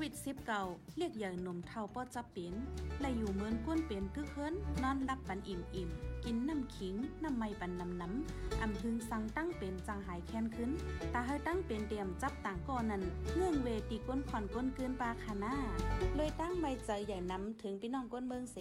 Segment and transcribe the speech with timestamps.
[0.00, 0.12] วิด
[0.56, 2.54] -19 เรียกอย่างนมเท่าป้อจับเป็น
[3.00, 5.88] และอยู่เหมือนก้นเป็นคือเคินนอนรับปันอิ่มอิ่ม
[6.24, 10.70] กินน้ำขิงน้ำไม่ปันน้ำน้ำอำพึงสั่งตั้งเป็นจังหายแค้นขึ้น
[11.14, 13.02] ตาให้ตั้งเป็นเตรียมจับต่างก่อนนั้น
[13.34, 15.54] เงื่องเวตีก้นขอนก้นเกินปลาคาน่า
[16.16, 18.56] เลยตั้งใบใจใหญ่น้ำถึงพี่น้องก้นเมืองเส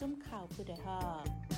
[0.00, 1.51] จุ้มข่าวคือได้ฮอน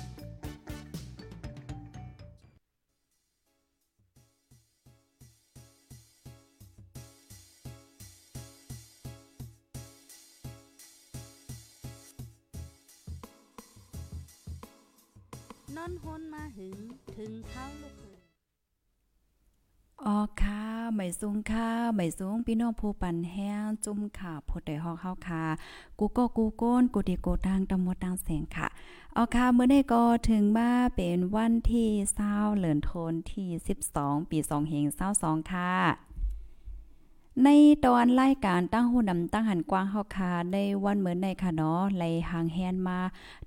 [16.55, 16.79] หึง
[17.15, 18.15] ถึงเท้าลูกขึ้น
[20.05, 20.63] อ๋อค่ะ
[20.95, 25.45] ไม่สูงค่ะไม่สูงพี่น้องผู้ปันแห้งจุ่มค่ะพดได้ฮอกเฮาค่ะ
[25.99, 28.67] กูโก้กูโก้นกูดีกูทางตำหมดดังแสงค่ะ
[29.17, 33.49] ออาค่ะมื้อได้ก็ถึงมาเป็นวันที่เศร้าเหลือนโทนที่
[33.89, 34.85] 12 ปี2เฮง
[35.19, 36.04] 22ค่ะ
[37.43, 37.49] ใน
[37.85, 42.99] ตอนรายการตั้งหูนำตั้งหันกว้างเฮาคาในวันเหมือนในค่ะเนาะไลหางแฮนมา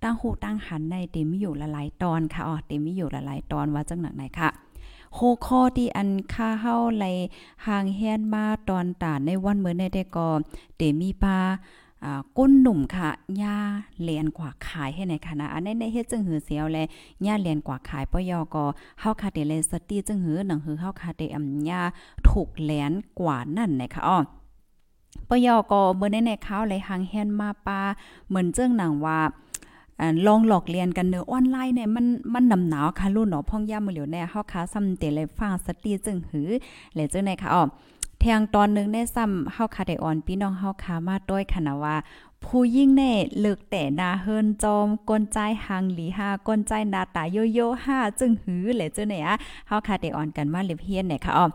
[0.03, 4.51] ตั้งหูตั้งหันในเต็มอยู่หลายๆตอนค่ะอ๋อเต็มอยู่หลายๆตอนว่าจังหนักไหนค่ะ
[5.15, 7.05] โคข้อที่อันค่าเฮาไล
[7.67, 10.29] หางแฮนมาตอนตาในวันเหมือนในแต่ก็
[10.77, 11.39] เตมีปา
[12.39, 13.11] ก้นหนุ่มค่ะ
[13.43, 13.57] ย่า
[14.01, 16.79] เหรียญกว่าขายให้ในคณะอันในในเฮ็ดจึงหือเสียวแล
[17.27, 18.65] ย่าเหรียญกว่าขายปยอก็
[19.01, 21.83] เฮาคาเตเลสตีจึงหือหนังหือเฮาคาเตอำย่า
[22.29, 24.19] ถูกเหรียญกว่านั่นนะคะอ้อ
[25.29, 27.81] ปยอก็เมื่อในในเขาเลยห่างแฮนมาปลา
[28.29, 29.19] เหมือนเจ้งหนังว่า
[30.27, 36.49] ลองหลอกเรียนกันเนอะออนไลน์เนี่ยมันมันนำหนาวค่ะรุ่นเนาะพ่องย่ามือเหลียวแน่เฮาคาซ้ำเตเลยฟังสตีจึงหือ
[36.95, 37.63] และจึงในค่ะอ้อ
[38.21, 41.97] แทงตอนหนึงได้ซ้ำเฮาคาได้ออนพี่น้องเฮาคามาด้วยค่ะนว่า
[42.45, 49.37] ผู้ยิ่งแน่เลิกแต่นาเฮินจอมกลใจหังหลีหากลใจนาตาโยโย่ห้าจึงหือและจึงเนี่ย
[49.69, 51.47] เฮาคาได้ออนกันว่าเล็บเฮียนเนี่ยค่ะอ้อ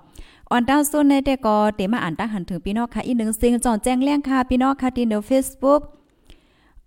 [0.51, 5.81] ออนดาวซุนในแต่ก็เตมาอ่านตั้งหันถึงพี่น้องค่ะอีกหนึ่งสิ่งจอนแจ้งแรงค่ะพี่น้องค่ะที่ใน Facebook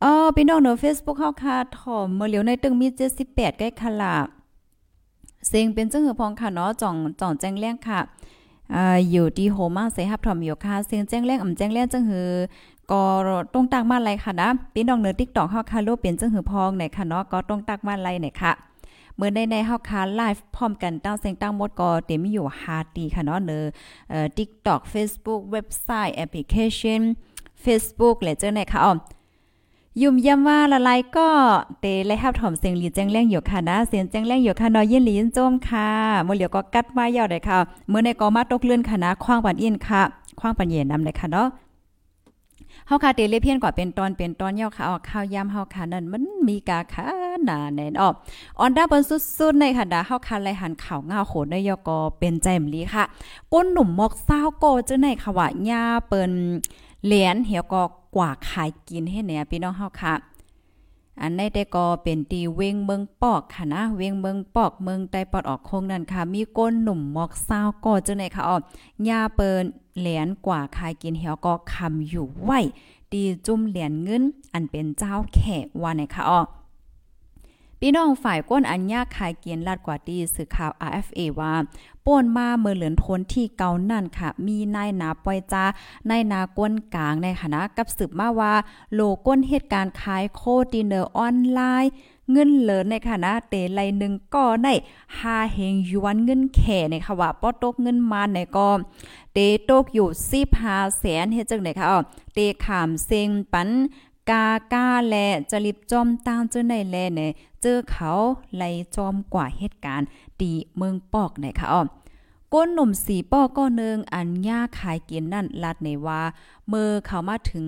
[0.01, 2.87] เออพี่น้องเนอะ Facebook เฮาค่ะถ่อมเมื่อเหลียวในตึงมี
[3.23, 4.15] 78ใกล้ค่ะล่ะ
[5.49, 8.01] เสียงเป็นจังหือพองค่ะเนาะจ่องจ่องแจ้งแรงค่ะ
[9.11, 12.31] อยู่ที่โฮมาเสฮับถ่อมอยู่ค่ะเสียงแจ้งแรงอ่ำแจ้งแรงจังหือ
[12.91, 13.03] ก็
[13.53, 18.53] ตรงตักมาไลค่ะนะพี่น้องเนอะ TikTok เฮาค่ะโลเป็นจังหือพองไหนค่ะเนาะก็ตรงตักมาไลไหนค่ะ
[19.17, 23.65] เมื่อในในเฮาคาไลฟ์พร้อมกันตั้งเสียงตั้งหมดก็เต็มอยู่5ตีค่ะเนาะเนอ
[24.11, 27.03] เอ่อ TikTok Facebook เว็บไซต์แอปพลิเคชัน
[27.65, 28.99] Facebook และเจ้าไหนค่ะอ้อม
[30.03, 31.29] ยุ่มย่ำว่าละลายก็
[31.81, 35.89] เตและฮับถอมเสียงหลีแจ้งแรงอยู่ค่ะนะเสียงแจ้งแรงอยู่ค่ะนอยินหลียินโจมค่ะ
[36.27, 37.59] มื้อเหลียวก็กัดมาเยาวได้ค่ะ
[37.89, 40.03] เมื้อในก็มาตกเลื่อนค่ะนะคว้างปันอินค่ะ
[40.41, 41.49] คว้างปันเย็นนำได้ค่ะเนาะ
[42.87, 47.05] เฮาค่ะเตเลเพียนกว่าเป็นตอนเป็นตอนเยาวค่ะออกข้าวยามเฮาค่ะนั่นมันมีกาค่ะ
[47.45, 48.15] หนาแน่นออก
[48.59, 53.05] ออนดาบนสุดๆในค่ะดาเฮาค่ะไลหันข่าวง่าโขนได้ยอก็เป็นใจมลีค่ะ
[53.53, 56.33] ก้นหนุ่มมอกซาโกจังไหนค่ะว่าย่าเปิ้น
[57.07, 57.83] เหรียญเหี่ยวก็
[58.17, 60.15] กว่าขายกินให้เนี่ยพี่น้องเฮาค่ะ
[61.21, 68.57] อันในแต่ก็เป็นตีเวงเมืองปอกค่ะนะ เวงเมืองปอกเมืองใต้ปอดออกโคงนั่นค่ะ มีก้นหนุ่มมอกซาวก็จังไหนค่ะอ๋อ
[69.09, 69.65] ยาเปิ้น
[70.01, 72.61] เหรียญกว่าขายกินเหี่ยวก็คำอยู่ไว้
[73.13, 75.41] ตีจุ่มเหรียญเงิน อันเป็นเจ้าแข
[75.83, 76.41] ว่าไหนค่ะอ๋อ
[77.81, 81.53] พี่น้องฝ่ายก้นอัญญาขายเกียนลาดกว่าดีสื่อข่าว RFA ว่า
[82.07, 85.65] ป่นมาเมื่อเหลือนทนที่เกานั่นค่ะ มีนายนาปอยจา
[86.11, 88.55] นายนาก้นกลางในคณะกับสืบมาว่า
[88.95, 90.43] โลก้นเหตุการณ์ขายโค
[90.73, 91.93] ดินเนอร์ออนไลน์
[92.33, 94.69] เงินเหลินในคณะเตไลหนึ่งก็ใน
[95.19, 98.71] หาเฮงยวนเงินแข่ในค่ะว่าป้อตกเงินมาในก็
[99.33, 99.39] เต
[99.69, 100.09] ตกอยู่
[100.53, 101.99] 15แสนเฮ็ดจังได๋ค่ะอ๋อ
[102.35, 103.69] เตขามเซ็งปัน
[104.31, 107.31] กากาและจะรีบจอมตามเจอในแลเนี่ย
[107.63, 108.13] เจอเขา
[108.57, 110.09] ไล่จอมกว่าเหตุการณ์
[110.41, 111.87] ตีเมืองปอกไหนค่ะอ้อม
[112.53, 116.21] ก้นหนุ่มสีป้อก็เนึงอันย่าขายเกียนนั่นลัดในว่า
[116.69, 117.67] เมื่อเขามาถึง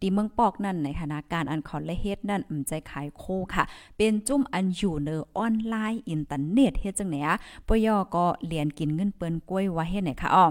[0.00, 3.64] ตีเมืองปอกนั่นในคณะการอันขอและเฮ็ดนั่นอืมใจขายโคค่ะ
[3.96, 10.46] เป็นจุ่มอันอยู่เนอออนไลน์อินเทอร์เน็ตเฮ็ดจังไหนอะปยอก็เรียนกินเงินเปิ้นกล้วยว่าเฮ็ดไหนค่ะอ้อ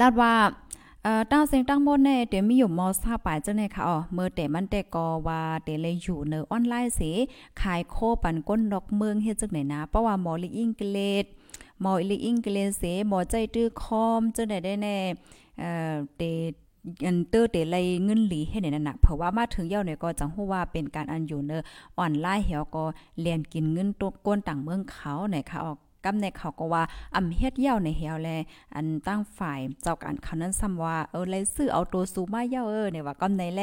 [0.00, 0.32] ลาดว่า
[1.08, 7.12] อ่อตั้งเสียงตั้งหมดแน่เดี๋ยวมีอยู่มอซาปายจังได๋ค่ะอ๋อเมื่อแต่มันแต่ก็ว่าเตเลยอยู่เนอออนไลน์สิ
[7.60, 11.24] ขายโคปันก้นดอกเมืองเฮ็ดจังไหนนะเพราะว่าหมอลิอิงเกเลด
[11.80, 14.96] หมอลิอิงเกเลเสหมอใจตื้อคอมจังได๋ได้แน่
[15.58, 16.22] เอ่อเต
[17.06, 21.62] อันเตอร์เตไลเงินหลีให้ในนั้นน่ะเพราะว่ามาถึงเย้าเนี่ยก็จังฮู้ว่าเป็นการอันอยู่เนอ
[21.98, 22.84] ออนไลน์เหี่ยวก็
[23.20, 26.82] เรียนกินเงินตัวก้นต่างเมืองเขาเนี่ยค่ะออก กำในเขาก็ว่า
[27.16, 28.28] อำเฮ็ดเย้าในเหี่ยวแล
[28.74, 33.60] อันตั้งฝ่ายเจ้าการเขานั้นซ้ำว่าเออเลยซื้อเอาตัวสูมาเย้าเออเนี่ยว่ากำในแล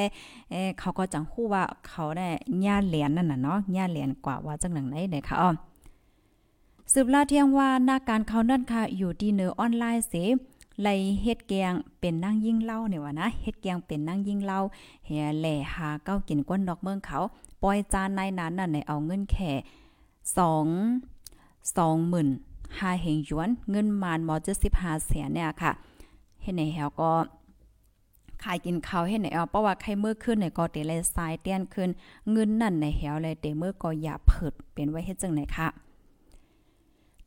[0.52, 2.28] เอเขาก็จังฮู้ว่าเขาได้
[2.66, 5.50] ย่าเหรียญนั่นน่ะเนาะย่าเหรียญกว่าว่าจังหนังไหนเนี่ยค่ะอ้อ
[6.94, 10.14] สืบลาเที่ยงว่าหน้าการเขานั่นค่ะอยู่ดีเนอออนไลน์เส
[10.82, 10.88] ไล
[11.22, 14.60] เฮ็ดแกงเป็นนั่งยิ่งเล่าเนี่ยว่านะเฮ็ดแกงเป็นนั่งยิ่งเล่า
[15.06, 17.20] เฮียแหล่หาเก้ากินก้นดอกเมืองเขา
[17.64, 19.62] ปล่อยจานในนั้นน่ะในเอาเงินแค่2
[20.42, 21.13] 20,000
[21.64, 24.36] 5เฮงหยวน เงินมานมอ
[24.72, 25.72] 75แสนเนี่ยค่ะ
[26.42, 27.12] เฮ็ดในแฮวก็
[28.44, 31.90] ขายกินข้าวให้ไหนเอาเพราะว่าใครเมื่อขึ้นในก็เตเลยสายเตี้ยนขึ้น
[32.32, 35.68] เงินนั่นในแหวเลยเตเมื่อก็อย่าเผิดเป็นไว้เฮ็ดจังไหนค่ะ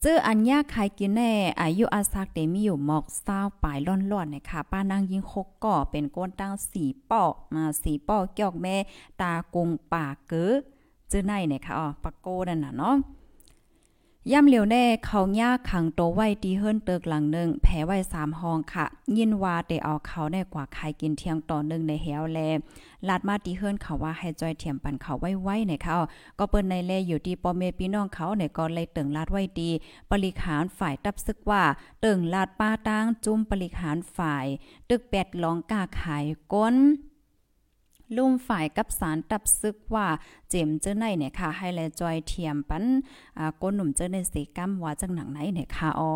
[0.03, 1.31] จื้ออัญญาขายกินแน่
[1.63, 7.23] อายุอาซักเตมีอยู่หมอกเศร้าปลายล่อนๆนะคะป้านางยิงหกก่อเป็นก้นตั้งสีป้อ
[7.55, 8.77] มาสีป้อเกี่ยวแม่
[9.21, 10.53] ตากงป่าเก๋อ
[11.11, 12.97] จื้อในเนี่ยค่ะอ๋อปะโกนั่นน่ะเนาะ
[14.33, 18.87] ย่ำเหลียวแน่เขาย่าขังโตไว้ตีเฮิรนเติกหลังหนึ่งแผลไว้สามห้องค่ะ
[19.17, 22.39] ยินว่าเตเอาเขาแน่กว่าใครกินเที่ยงต่อหนึ่งในแหวแล
[23.09, 25.97] ลาดมาตีเฮิรนเขาว่าให้จอยเทียมปันเขาไว้ไว้ในเขา
[26.39, 29.71] ก็เปิ้นในแลอยู่ที่ปอเมพี่น้องเขาเนี่ยก็เลยเติงลาดไว้ดี
[30.11, 31.63] ปริขารฝ่ายตับซึกว่า
[32.01, 34.47] เติงลาดป้าตั้งจุ้มปริขารฝ่าย
[34.89, 36.77] ตึกแปดลองกาขายก้น
[38.17, 40.09] ลุ่มฝ่ายกับสารตับซึกว่า
[40.51, 42.85] เจมเจ้าในเนี่ยค่ะ ให้แลจอยเทียมปัน
[43.39, 46.11] อ่าก้นหนุ่มเจ้าในสีกัมว่าจังหนังไหนเนี่ยค่ะอ๋อ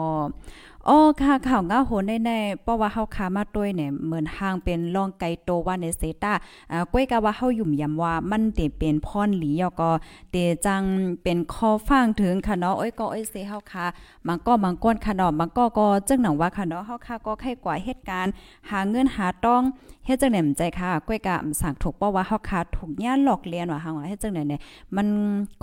[0.89, 6.33] อ๋อค่ะข่าวง้าโหนแน่ๆเพราะว่าเฮาคามาต้วยเนี่ยเหมือนห่างเป็นรองไกโตว่าในเซตา
[6.73, 9.91] อ่าก้อยกะว่าเฮายุ่มยำว่ามันเตเป็นพรหลียก็
[10.31, 10.37] เต
[10.67, 10.83] จัง
[11.23, 13.85] เป็นคอฟังถึงค่ะเนาะโอ้ยก็โอ้ยเซเฮาคา
[14.27, 18.33] มันก็มังก้นค่ะเนาะมันก็ก็จังหนังว่าค่ะเนาะเฮาคาก็ไข้กว่าเหตุการณ์
[18.71, 19.63] หาเงินหาต้อง
[20.07, 24.61] เฮ็ดจังได๋ใจค่ะก้อยกะสั่งถูกเพราะว่าเฮาคาถูกย่าหลอกเลียนว่าเฮาเฮ็ดจังไหนเนี่ย
[24.97, 25.07] มัน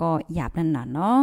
[0.00, 1.18] ก็หยาบนั่นน่ะเนาะ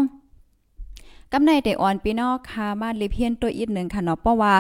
[1.31, 4.53] กำในเดอ่อนพี่น้องค่ะมาลิเพียนตัวอีกหนึ่งค่ะเนาะเพราะว่า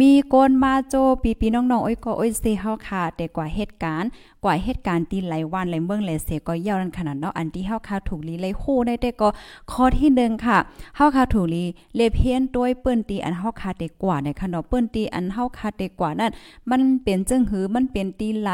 [0.00, 4.10] มีโกนมาโจปีพี่น้องๆอ้อยก็อ้อยเซเฮาค่ะแต่กว่าเหตุการณ์
[4.44, 9.28] กว่าเหตุการณ์ตีหลายวันหลายเมืองหลายเสก็ยาวนั้นขนาดเนาะอันที่เฮาค่ะถูกลีเลยคู่ได้แต่ก็
[9.72, 10.58] ข้อที่1ค่ะ
[10.96, 11.64] เฮาค่ะถูกลี
[11.96, 16.30] เลเพียนด้วยเปิ้นตีอันเฮาค่ะแต่กว่าในค่ะเนาะเปิ้นตีอันเฮาค่ะแต่กว่านั้น
[16.70, 18.50] มันเป็นจึงหือมันเป็นตีไหล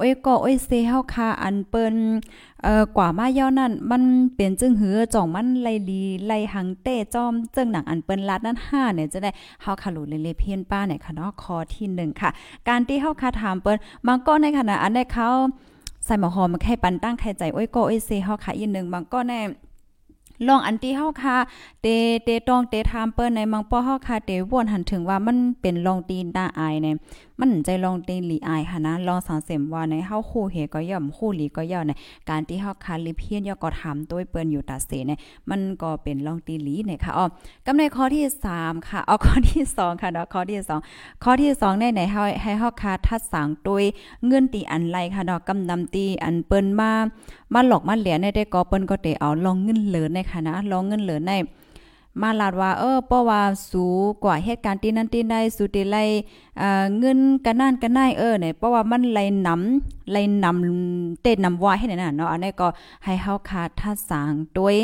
[0.00, 1.94] อ้ยก็โอ้ยเซเฮาค่ะอันเปิ้น
[2.64, 4.02] เอ่อกว่ามาย่อนั่นมัน
[4.36, 9.30] เป็นจึงหือจ่องมันไลลีไลหังเต้จอมจึงหนังอันเปิ้นลัดนั้น5เนี่ยจะได้
[9.62, 12.30] เฮาคาหลูเลเลเพียนป้าเนี่ยค่ะเนาะข้อที่1ค่ะ
[12.68, 15.29] การที่เฮาคาถามเปิ้นบางก็ในขณะอันได้เขา
[16.04, 19.40] ใส่หมอหอมาแค่ปันตั้งไข่ใจโอ้ยโก็โอ้ยเซเฮาค่ะอีกนึงบางก็แน่
[20.46, 21.36] ลองอันที่เฮาค่ะ
[21.82, 21.86] เต
[22.24, 26.96] เตตองเตทามเปิ้นในมังป้อเฮาค่ะเตวนหันถึงว่ามันเป็นลองตีนตาอายเนี่ย
[27.40, 31.92] มันใจลองตีนหลีอายค่ะนะลองสังเสมว่าในเฮาคู่เฮก็ย่อมคู่หลีก็ย่อใน
[32.30, 35.18] การที่เฮาค่ะลิเพียนย่อก็ถามตัวเปิ้นอยู่ตาเสเนี่ย
[35.50, 37.26] มันก็เป็นลองตีหลีเนี่ยค่ะอ๋อ
[37.66, 38.24] กำในข้อที่
[38.54, 40.60] 3 ค่ะเอาข้อที่ 2 ค่ะเนาะข้อที่
[40.90, 43.84] 2 ข้อที่2ในไหนเฮาให้เฮาค่ะทัดสังตัวย
[44.26, 46.90] เงินตีอันไรค่ะเนาะกำนำตีอันเปิ้นมา
[47.54, 51.32] มาหลอกมาเหลียในได้ก็เปิ้นก็เตเอาลองเงินเหลือในค่ะนะลองเงินเหลือใน
[52.20, 53.40] มาลาดว่าเออเพราะว่า
[53.70, 53.86] สู
[54.24, 55.96] กว่าเหตุการณ์ที่นั้นที่ใดสูติไล
[56.58, 62.68] เอ่อเงินกันนั่นกันนายเออเนี่ยเพราะว่ามันไหลนำไหลนำเต้นนำว่าให้นั่นน่ะเนาะอันนี้ก็
[63.04, 64.76] ให้เฮาคาทัดสางด้วย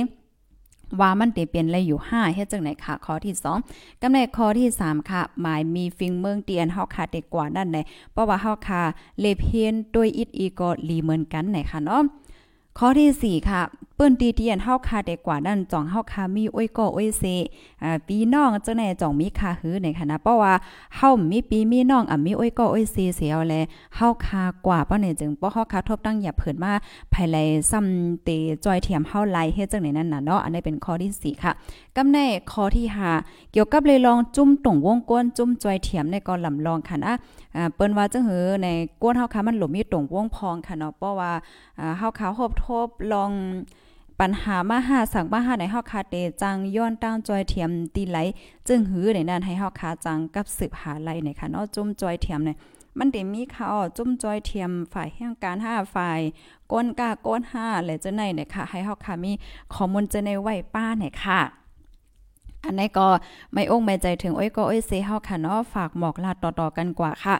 [1.00, 3.34] ว่ามันเตเป็นอะไรอยู่5เฮ็ดจังไหนค่ะข้อที่
[3.68, 7.78] 2กำในข้อที่ 3 ค่ะ หมายมีฟิงเมืองเตียนเฮาค่ะเด็กกว่านั่นไหน
[8.12, 8.82] เพราะว่าเฮาค่ะ
[9.20, 12.02] เลเพียนด้วยอิดอีก็ลีเหมือนกันไหนค่ะเนาะ
[12.78, 13.62] ข้อที่ 4 ค่ะ
[13.96, 17.22] เปิ้นตีเตียนเฮาคาได้กกว่านั้นจ่องเฮาคามีอ้อยก็อ้อยเซ
[17.82, 20.52] อ่าปีน้องจังไหนจ่องมีคาหือในคณะเพราะว่า
[20.96, 23.54] เฮามีปีมีน้องอะมีอ้อยก็อ้อยเซเสียวแล
[23.96, 26.72] เฮาคากว่าเป้าเนี่ยจึงบ่เฮาคาทบตั้งอย่าเผินมา
[27.12, 27.36] ภายไล
[27.70, 28.28] ซ้ำเต
[28.64, 31.52] จอยเทียมเฮาไลเฮ็ดจังไหนนั่นน่ะเนาะอันนี้เป็นข้อที่ 4 ค่ะ
[31.96, 32.18] กำใน
[32.52, 32.86] ข้อที่
[33.20, 37.12] 5เกี่ยวกับเลยลองจุ่มตรงวงกวนจุ่มจอยเทียมในกอนลำลองค่ะนะ
[37.56, 38.68] อ่าเปิ้นว่าจังหือใน
[39.02, 41.32] ก้นเฮาคามันหลบมีตรงวงพองค่ะเนาะเพราะว่า
[41.80, 43.32] อ่าเฮาคาฮบทบลอง
[44.20, 48.18] ปัญหามาหาสั่งมาหาในเฮาคาเตจังย้อนตั้งจอยเทียมตีไหล
[48.68, 52.56] จึงหือในนั้นให้เฮาคาจังกับสืบหาไหลในค่ะเนาะจุ่มจอยเทียมเนี่ย
[52.98, 56.20] มันได้มีข่าวจุ่มจอยเทียมฝ่ายแห่งการห้าฝ่าย
[56.72, 59.32] ก้นกาก้นห้าและจะไหนเนี่ยค่ะ ให้เฮาคามี
[59.74, 61.40] ข้อมูลจะในไว้ป้าเนี่ยค่ะ
[62.64, 63.06] อันนี้ก็
[63.52, 67.36] ไม่อ้งไม่ใจถึง โอ้ยก็โอ้ยเซเฮาค่ะเนาะฝากหมอกลาต่อๆกันกว่าค่ะ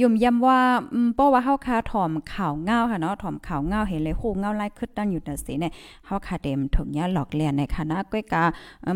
[0.00, 0.60] ยุ่มย้ำว่า
[0.94, 5.72] อืมเพราะว่าเฮาคาถ่อมข่าวเงาค่ะเนาะถ่อมข่าวเงาเห็นเลยฮู้เงาไล่ขึ้นตั้งอยู่แต่สิเนี่ย
[6.06, 8.44] เฮาคาเต็มถุงยาหลอกเลียนในคณะก้อยกา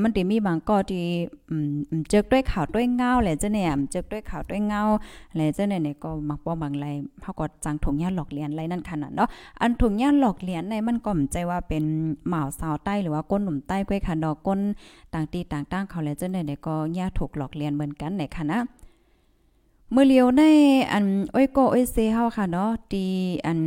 [0.03, 1.07] มันติมีบางก็ที่
[1.51, 4.83] อืมเจอด้วยข่าวด้วยเงาแหละจ้ะเนี่ยเจอด้วยข่าวด้วยเงา
[5.35, 6.87] แหละจ้ะเนี่ยก็มักบ่บางไร
[7.23, 9.29] เฮาก็จังถุงยาหลอกเลียนไรนั่นขนาดเนาะ
[9.61, 11.85] อันถุงยาหลอกเลียนในมันก็มใจว่าเป็น
[12.29, 14.61] หมาสาวใต้หรือว่าก้นหนุ่มใต้ก้อยค่ะดอกก้น
[15.15, 18.59] ต่างตีต่างตั้งเขาแหละจ้ะเนี่ยก็ย่าถูกหลอกเลียนเหมือนกันในคณะ
[19.93, 20.43] เมื่อเลียวใน
[20.93, 23.05] อันอ้อยโกอ้อยเซเฮาค่ะเนาะตี
[23.47, 23.61] อัน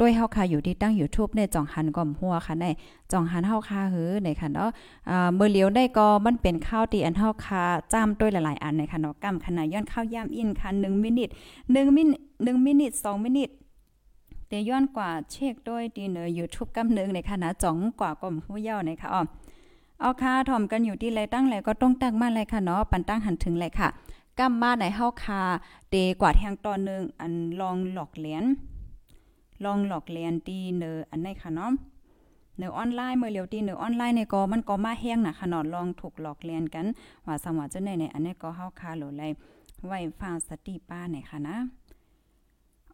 [0.00, 2.66] ด้วยเฮาค่ะอยู่ที่ตั้ง YouTube ในจ่องหันก่อมหัวค่ะใน
[3.12, 4.70] จ่องหันเฮาค่ะหือในค่ะเนาะ
[5.08, 11.30] อ่าเมื่อเลียวได้ก็มันเป็นข้าวตีอันเฮาค่ะจ้ำด้วยหลายๆอันในค่ะเนาะกำขนาดย้อนข้าวย่ำอินค่ะ1มินิท
[11.62, 13.44] 1มินิ1มินิ2มินิ
[14.48, 19.22] เตย้อนกว่าเช็คด้วยตีเนอ YouTube กำนึงในค่ะนะจ่องกว่าก่อมหัวเย้าในค่ะอ้อ
[20.00, 23.88] เอาค่ะถ่อมกันอยู่ที่ไรตั้งไรก็ต้องตั้งมาเลยค่ะเนาะปันตั้งหันถึงเลยค่ะ
[24.38, 25.42] กำมมาในเฮาคา
[25.90, 28.44] เตกว่าแทงตอนนึงอันลองหลอกเหรียญ
[29.64, 31.72] ลองหลอกเหรียญตีเนออันไหนค่ะเนาะ
[32.58, 36.86] เนอออนไลน์เมื่อเร็วตีเนอออนไลน์เนี่ยก็มันก็มาแห้งนะค่ะเนาะลองถูกหลอกเรียนกัน
[37.26, 39.22] ว่าสมว่าจังได๋ในอันนี้ก็เฮาคาโหลไล
[39.86, 41.56] ไว้ฟังสติป้าไหนค่ะนะ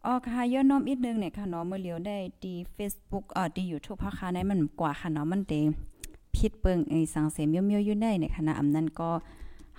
[0.05, 5.53] ออค่ะย้อนน้อมอีกนึงเนี่ยค่ะเนาะเมื่อเร็วได้ดี Facebook อ่อดี YouTube พาค่ะในมันกว่าค่ะเนาะมันเต
[6.35, 9.09] ผิดเปิงไอ้สังเสมเมียวๆอยู่ได้เนี่ยค่ะนะอำนั้นก็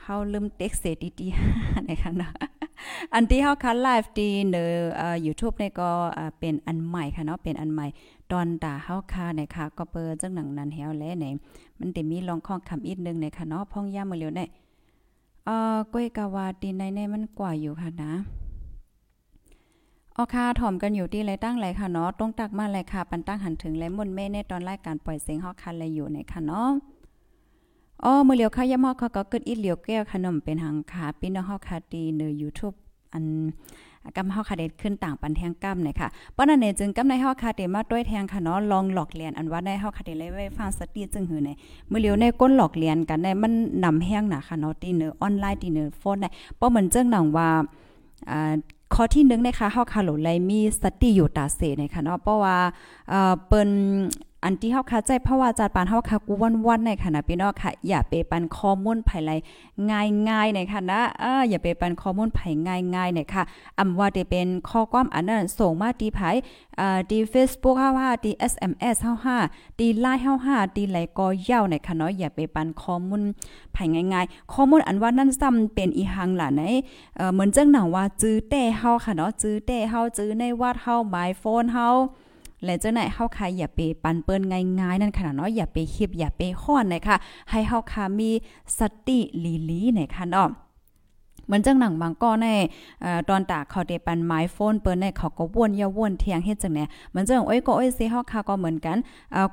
[0.04, 0.84] เฮาลืมเต็กเส
[1.20, 2.32] ดีๆนะคะเนาะ
[3.14, 4.64] อันที่เฮาคันไลฟ์ดีเนอ
[4.96, 5.90] เอ่อ YouTube นี่ก็
[6.40, 7.86] เป็นอันใหม่ค่ะเนาะเป็นอันใหม่
[8.30, 11.26] ตอนตาเฮาคานะคะก็เปิดจังหนังนั้นแฮวแลไหน
[11.78, 14.44] มันได้มีลองข้องคำอีกนึงในค่ะเนาะพ่องย่ามื้อเร็วได้
[15.44, 18.12] เอ่อก้อยกาวาตีในในมันกว่าอยู่ค่ะนะ
[20.16, 26.70] ออค่ะถ่อมกันอยู่ที่ไรตั้งไรค่ะเนาะต้องตักมาไรค่ะปันตั้งหันถึงและมุนเม่ในตอนรายการปล่อยเสียงเฮาคันเลยอยู่ในค่ะเนาะ
[28.04, 32.76] อ๋อมื้อเหลียวค่ะยามเฮาเขาก็เกิดอีเหลียวแก้วขนมเป็นหังขาพี่น้องเฮาค่ะดีใน YouTube
[33.12, 33.24] อัน
[34.16, 41.50] กำเฮาค่ะได้ขึ้นต่างปันแทงกำนะคะเพราะนั้นเนี่ยจึงกำในเฮาค่ะได้มาด้วยแทงค่ะเนาะลองหลอกเลียนอันว่าได้เฮาค่ะได้เลยไว้ฟังสติจึงหือใน
[41.90, 43.52] มื้อเหลียวในก้นหลอกเลียนกันได้มัน
[43.84, 47.48] นำแห้งน่ะค่ะเนาะตีเนอออนไลน์ตีเนอโฟนได้เพราะเหมือนเจ้งหนังว่า
[48.30, 48.54] อ่า
[48.94, 52.56] ข้อที่1นะคะเฮาค่ะโหลไลมีสติอยู่ตาเสนะคะเนาะเพราะว่า
[53.08, 53.70] เอ่อเปิ้น
[54.44, 56.34] อันที่เฮาคาใจเพราะว่าจัดปานเฮาคากู
[56.66, 59.30] วันๆในค่ะนะพี่น้องค่ะ อย่าไปปันข้อมูลไผไล
[59.90, 63.42] ง่ายๆในค่ะนะเอออย่าไปปันข้อมูลไผง่ายๆในค่ะ
[63.78, 66.20] อำว่าได้เป็นข้อความอันนั้นส่งมาที่ไผ
[66.80, 69.36] อ่าที่ Facebook เฮาว่าที่ SMS เฮาว่า
[69.78, 73.22] ที่ LINE เฮาว่าที่ไหลก็ยาวในค่ะเนาะอย่าไปปันข้อมูล
[73.72, 76.62] ไผง่ายๆ ข้อมูลอันว่านั้นซ้ำเป็นอีหังล่ะใน
[77.16, 81.88] เอ่อเหมือนจังหนังว่าจื้อแต่เฮาค่ะเนาะจื้อแต่เฮาจื้อในวัดเฮาหมายโฟนเฮา
[82.64, 84.42] และเจ้าไหนเฮาคาอย่าไปปันเปิ้น
[84.80, 87.16] ง่ายๆ นั่นขนาดเนาะอย่าไปคิดอย่าไปห้อนนะคะ
[87.50, 88.30] ให้เฮาคามี
[88.78, 90.48] สติลีลีนะคะเนาะ
[91.46, 92.48] เหมือนจังหนังบางก้อใน
[93.28, 98.96] ตอนตากเขาเดปันไม้โฟนเปิ้นในเขาก็วนยาวนเทียงเฮ็ดจังเนี่ยเหมือนจังโอ้ยก็โอ้ยสิเฮาคาก็เหมือนกัน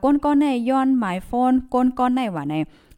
[0.04, 2.56] ก้นก้อนในย้อนไม้โฟนก้นก้อนในว่าใน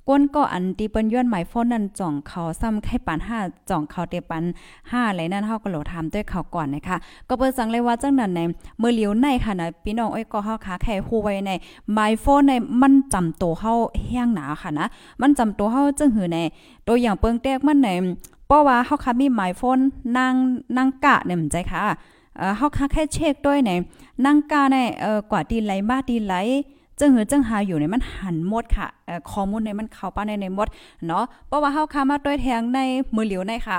[0.10, 4.43] ก้นก็อันที่เปิ้นย้อนหมายโฟนนั่นจ่องเขาซ้ำให้ปัน5จ่องเขาเตปัน
[4.77, 6.98] 5อะไรนั่นเฮาก็โหลถาด้วยเขาก่อนนะคะ
[7.29, 8.39] ก็เปิ้นสังเลยว่าจังนั้นใน
[8.79, 11.51] เมื่อเลียวในค่ะนะพี่น้องอ้อยก็เฮาคาแค่ฮู้ไว้ใน
[11.93, 13.74] หมายโฟนในมันจำโตเฮา
[14.08, 14.86] แห้งหนาค่ะนะ
[15.22, 16.38] มันจำโตเฮาจังหือใน
[16.88, 17.89] ตัวอย่างเปิงแตกมันใน
[18.48, 19.79] เพราะว่าเฮาคามีหมายโฟน
[20.17, 20.34] นาง
[20.77, 21.79] นางกะเนี่ยมันใจค่ะ
[22.38, 23.72] เอ่อเฮาคาแค่เช็คด้วยใน
[24.25, 26.36] นางกะในเอ่อกว่าดีไหลมาดีไหล
[27.01, 30.67] จังหือจังหาอยู่ในมันหันหมดค่ะเอ่อข้อมูลในมันเข้าป้าในในหมด
[31.08, 32.79] เนาะเพราะว่าเฮาคามาด้วยแทงใน
[33.15, 33.77] มือเหลียวในค่ะ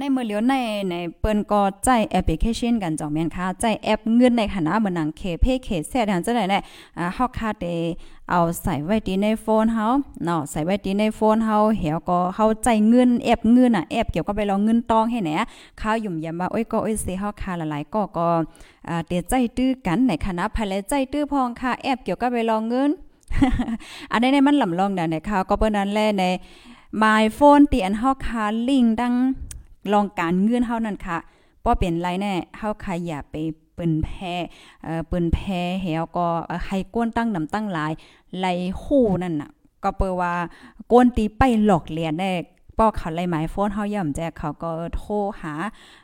[0.00, 0.54] ในมือเหลียวใน
[0.90, 6.62] ในเปิ้นก็ใจแอปพลิเคชันกันจองแม่นค่ะใจแอปเงินในคณะเหมือนหนังเคเพเคแซ่ดังจังได๋เนี่ย
[6.98, 7.64] อ่าเฮาคาเต
[8.30, 9.86] เอาใส่ไว้ที่ในโฟนเฮา
[10.24, 15.30] เนาะใส่ไว้ที่ในโฟนเฮาเหี่ยวก็เฮาใจเงินแอปเงินน่ะแอปเกี่ยวกับไปรองเงินตองให้แหน
[15.80, 18.28] ข้าวยุ่มยำว่าโอ้ยก็โอ้ยสิเฮาคาหลายๆก็ก็
[18.88, 22.90] อ่าเตใจตื้อกันในคณะภายในใจตื้อพองค่ะแอปเกี่ยวกับไปรองเงิน
[24.12, 26.24] อันนี้ในมันลำลองนะในข่าวก็เปิ้นนั้นแลใน
[27.02, 29.14] My phone ตีอันเฮาคาลิงดัง
[29.92, 31.18] ลองการเงื่อนเฮานั่นค่ะ
[31.64, 33.36] บ่เป็นไรแน่เฮาใครอย่าไป
[33.74, 34.32] เปิ้นแพ้
[34.84, 36.26] เอ่อเปิ้นแพ้เหี่ยวก็
[36.66, 37.92] ให้ก้นตั้งนำตั้งหลาย
[38.38, 38.46] ไหล
[38.82, 39.50] คู่นั่นน่ะ
[39.82, 40.32] ก็เปิว่า
[40.92, 42.30] ก้นตีไปหลอกเลียนได้
[42.78, 45.54] ปอกเขาไล่หมายโฟนเฮาย่ำแจกเขาก็โทรหา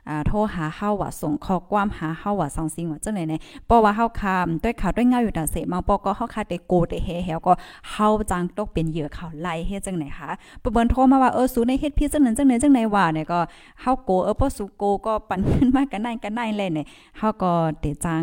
[0.09, 7.52] อ่าโทรหาเฮาว่าส่งข้อความหาเฮาว่าส่งสิ่งว่าจังได๋เนี่ยเพราะว่าเฮาคามด้วยเขาด้วยเงาอยู่แต่เสมาปอก็เฮาคาได้โกได้เฮเฮก็
[7.91, 10.31] เฮาจังตกเป็นเหยื่อเขาไล่เฮ็ดจังไหนคะ
[10.62, 13.41] ปเบิ่นโทรมาว่าเออสูในเฮ็ดพี่จังนั้นจังไหนจังไหนว่าเนี่ยก็
[13.81, 16.87] เฮาโกเออพอสูโกก็ปั่นขึ้นมากันได้กันได้เลยเนี่ย
[17.19, 18.23] เฮาก็เตจัง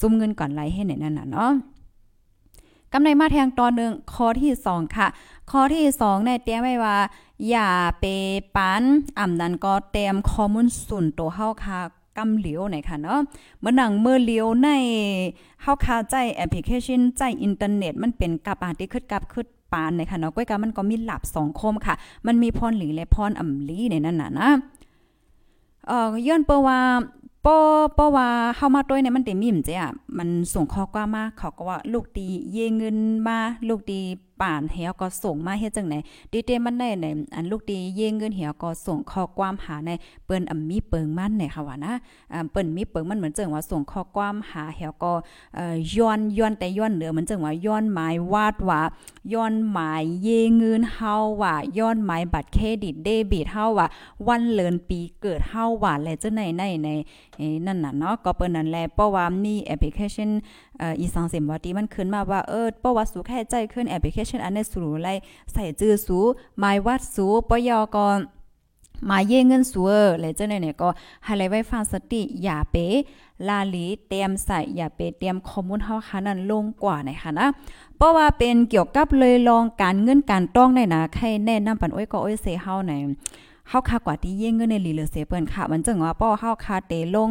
[0.00, 1.52] ซุ่มเงินก่อนไล่เฮ็ดเนี่ยนั่นน่ะเนาะ
[2.92, 5.06] กำในมาแทงตอนหนึ่งข้อที่สองค่ะ
[5.50, 6.96] ข้อที่สองในเตรียไว้ว่า
[7.48, 7.70] อย่า
[8.00, 8.04] เป
[8.56, 8.82] ปัน
[9.18, 11.80] อ่ำนั้นก็เตรียมข้อมูลส่วนตัวเฮาค่ะ
[12.18, 13.20] กำเหลียวไหนค่ะเนาะ
[13.60, 14.68] เมื่อหนังเมื่อเลียวใน
[15.62, 21.94] เฮาคาใจแอปพลิเคชันใจอินเทอร์เน็ตมันเป็นกับอาที่ขึ้นกับขึ้นปานในค่ะเนาะก้อยกามันก็มีหลับสองคมค่ะ
[22.26, 24.48] มันมีพรหลีและพรอ่ำลีในนั้นน่ะนะ
[25.86, 26.78] เอ่อย้อนเปว่า
[27.46, 27.56] ป้อ
[27.98, 33.38] ป้อว่าเฮามาต้วยเนี่ยมันเต็มมิ่มเจ้ะ มันส่งข้อความมาเขาก็ว่าลูกตีเยเงินมา
[33.68, 34.00] ลูกตี
[34.42, 35.94] ป่านเหี่ยวก็ส่งมาเฮ็ดจังไหน
[36.32, 39.90] ดีเตมันได้ในอันลูกตีเยเงินเหี่ยวก็ส่งข้อความหาใน
[40.26, 41.92] เปิ้นอำมีเปิงมันในค่ะว่านะ
[42.32, 45.12] อ่าเปิ้นมีเปิงมันเหมือนจังว่าส่งข้อความหาเหีวก็
[45.54, 48.80] เอ่อย้อนย้อนแต่ย้อนเหนือเหมือนจังว่าย้อนหมายวาดว่า
[49.32, 53.86] ย้อนหมายเยเงินเฮาว่าย้อนหมายบัตรเครดิตเดบิตเฮาว่า
[54.28, 56.88] วันเลินปีเกิดเฮาว่าและจังไหนในใน
[57.66, 60.30] นั่นน่ะเนาะก็เปิ้นนั่นแหละเพราะว่ามีแอปพลิเคชัน
[60.78, 65.08] เอ่ออีสังเสมว่าที่มันขึ้นมาว่า เออเพราะว่าสูแค่ใจขึ้นแอปพลิเคชันอันนี้สูไล
[65.52, 66.18] ใส่จื้อสู
[66.58, 68.06] หมายวัดสูปยอก็
[69.10, 69.90] มาเย่เงินสัว
[70.20, 70.88] เลยเจ้าเนี่ยก็
[71.24, 72.76] ให้เลยไว้ฟังสติ อย่าเป
[73.48, 77.46] ลาลีเตรียมใส่อย่าเปเตรียมข้อมูลเฮาค่ะนั้นลงกว่านะคะนะ
[77.96, 82.92] เพราะว่าเป็นเกี่ยวกับเลยลองการเงินการต้องได้นะใครแนะนำปันอ้อยก็อ้อยเสเฮาใน
[83.68, 87.30] เฮาค่ากว่าที่เย่งเงินในลีเลเซเปิ้นค่ะ มันจังว่าป้อเฮาค่าเตลง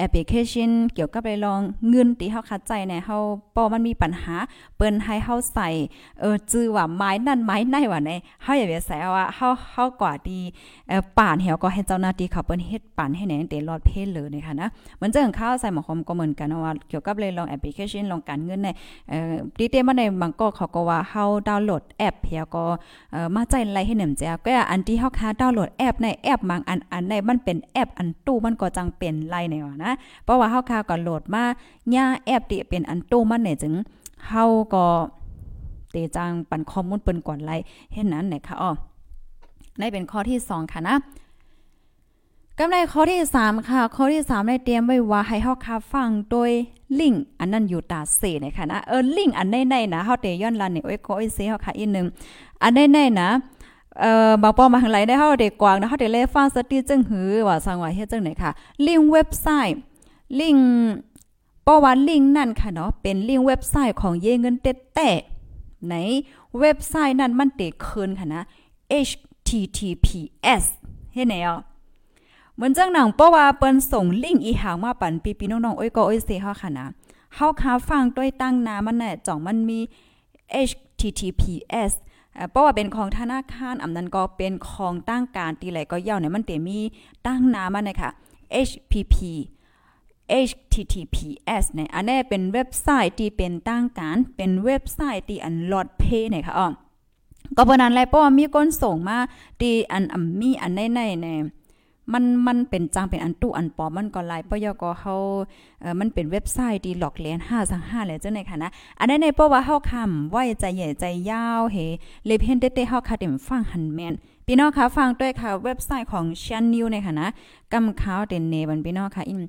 [0.00, 3.18] แอปพลิเคชันเกี่ยวกับไปลองเงินที่เฮาคัดใจเนี่ยเฮา
[3.56, 4.36] ป้อมันมีปัญหา
[4.76, 5.68] เปิ้นให้เฮาใส่
[6.20, 8.10] เออจื้อว่าไม้นั่นไม้ไหนว่าใน
[8.42, 10.40] เฮาอย่าไปใส่ว่าเฮาเฮากว่าดี
[10.88, 14.68] เอ่อป่านเฮาก็ให้เจ้าหน้าที่เขาเปิ้นเฮ็ดป่านให้แหน่เตลอดเพศเลยนะคะนะ
[15.00, 18.68] มันจังข้าวใส่หมอคอมก็เหมือนกันว่าเกี่ยวกับเลยลองแอปพลิเคชันลองการเงินใน
[19.10, 22.64] เอ่อดีเตมาในบางก็เขาก็ว่าเฮาดาวน์โหลดแอปเฮาก็
[23.12, 29.89] เอ่อมาใจไลให้หนำจ้ก็อันที่เฮาคาดาวน์โหลดแอปในแอปบางอันอันในมันเป็นแอปอันตู้มันก็จังเป็นไลในว่านะ
[30.24, 31.44] เพราะว่าเฮาคาวก็โหลดมา
[31.94, 33.74] ย่าแอปที่เป็นอันโตมันเนี่ยจึง
[34.28, 34.44] เฮา
[34.74, 34.86] ก็
[35.90, 37.50] เตจังปันข้อมูลเปิ้นก่อนไล
[37.92, 38.70] เห็นนั้นนะคะอ๋อ
[39.78, 40.96] ในเป็นข้อที่ 2 ค่ะนะ
[42.58, 46.50] กำไรข้อที่ 3 ค่ะ ข้อที่ 3 ได้เตรียมไว้ว่าให้เฮาคาฟังโดย
[47.00, 52.06] ลิงก์อันนั้นอยู่ตาเสนะคะนะเออลิงก์อันในๆนะเฮาเตย้อนลันนี่โอ้ยก็อ้ยเซเฮาค่ะอีกนึง
[52.62, 53.28] อันในๆนะ
[54.00, 58.50] เอ่อบางปอมาทางไหลได้เฮาเด็กกวางนะเฮาได้เลฟังสติจึงหือว่าสังว่าเฮ็ดจังไหนค่ะ
[58.86, 59.78] ลิงก์เว็บไซต์
[60.40, 60.66] ลิงก์
[61.66, 65.10] ป้อว่าลิงก์นั่นค่ะเนาะเป็นลิงก์เว็บไซต์ของเยเงินเต็แต่
[65.88, 65.94] ใน
[66.60, 68.42] เว็บไซต์นั้นมันเตะคืนค่ะนะ
[69.06, 70.64] https
[71.14, 71.52] เฮ็ดแนว
[72.54, 76.86] เหมือนจังหนังเพราะว่าเปิ้นส่งลิงก์อีหางมาปั่นปีๆน้องๆโอ้ยก็โอ้ยเซเฮาค่ะนะ
[77.34, 79.78] เฮาคาฟังด้วยตั้งนามันน่จ่องมันมี
[80.68, 81.92] https
[82.50, 86.78] เพราะว่าเป็นของธนาคารอำนั้นก็เป็นของตั้งการตีไหลก็ยาเนี่ยมันเตมี
[87.26, 88.10] ตั้งนามันนะคะ
[88.68, 89.14] HPP
[90.48, 96.68] https เนี่ยอันนี้เป็นเว็บไซต์ที่เป็นตั้งการ เป็นเว็บไซต์ที่อันลอดเพย์เนี่ยค่ะอ๋อ
[97.56, 99.18] ก็เพราะนั้นแหละเพราะว่ามีคนส่งมา
[99.60, 100.02] ที่อัน
[100.40, 101.40] มีอันในในเนี่ย
[102.12, 105.14] มันมันเป็นจังเป็นอันตู้อันปอมมันก็หลายปยก็เฮา
[105.80, 111.76] เอ่อมันเป็นเว็บไซต์ที่หลอกเลียน5สัง5แล้วจังได๋ค่ะนะอันนั้นในเพราะว่าเฮาคำไว้ใจใหญ่ใจยาวเฮ
[112.26, 114.14] เลยเพ่นเต้ๆเฮาคาเต็มฟังหันแม่น
[114.46, 117.28] พี่น้องคะฟังด้วยค่ะเว็บไซต์ของ Channel ในค่ะนะ
[117.72, 119.42] กำข่าวเด่นเนบันพี่น้องค่ะอิน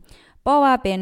[0.43, 1.01] เพราะว่าเป็น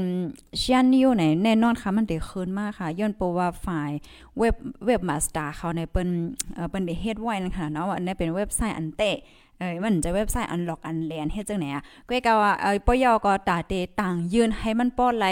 [0.60, 3.92] เชียนนิวไหนแน่นอนค่ะมันได้คืนมากค่ะย้อนเพราะว่าฝ่าย
[4.38, 6.10] เว็บเว็บมาสเตอร์เขาในเปิ้น
[6.54, 9.18] เอ่อเปิ้นได้เฮ็ดไว้นั่นค่ะเนาะว่าอันนี้เป็นเว็บไซต์อันเตะ
[9.60, 15.26] เอ้ยมันจะเว็บไซต์อันล็อกอันแลนเฮ็ดจังไหนอะก็ก็ว่าเอ้ยปยอก็ตาเตต่างยืนให้มันป้อไล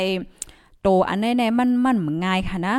[0.82, 2.76] โตอันไหนๆมันมันง่ายค่ะนะ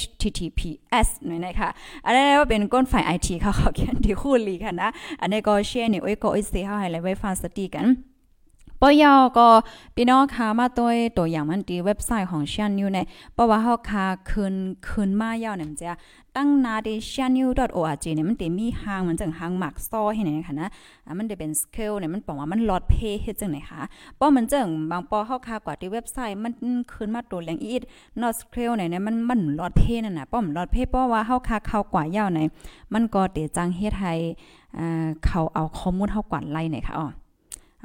[0.00, 1.70] https หน่อยนะคะ
[2.04, 7.86] อันนี้ว่าเป็นก้นฝ่าย IT เขาเขาเขียนที่คู่ลีค่ะนะ อันนี้ก็แชร์นี่โอ้ยก็โอ้ยเสียให้ไว้ฟังสติกัน
[8.82, 9.48] ปยอก็
[9.96, 10.88] พี่น้องค่ะมาตัว
[11.18, 14.54] ตัวอย่างมันดีเว็บไซต์ของชันยูเนี่ยเพราะว่าเฮาค่ะคืน
[14.88, 15.90] คืนมาเยาวเนี่ยมันจะ
[16.36, 20.68] ตั้งนาดิ channel.org เนี่ยมันเตมีหางเหมันจังหางหมักซอให้ไหนค่ะนะ
[21.18, 23.82] มันได้เป็นสเกลเนี่ยมันบอกว่ามันลอดเพเฮ็ดจังไหนคะ
[24.16, 26.52] เพราะมันจังบางปอเฮาค่ะกว่าที่เว็บไซต์มัน
[26.92, 27.82] คืนมาตัวแรงอีด
[28.20, 32.40] not scale เนี่ยมันมันลอดเพนั่นน่ะป้อมลอดเพเพราะว่าเฮาค่ะเข้ากว่าเยาวไหน
[32.92, 34.12] มันก็เตจังเฮ็ดให้
[34.78, 37.08] อ่าเขาเอาข้อมูลเฮากว่าไล่ไหนค่ะอ๋อ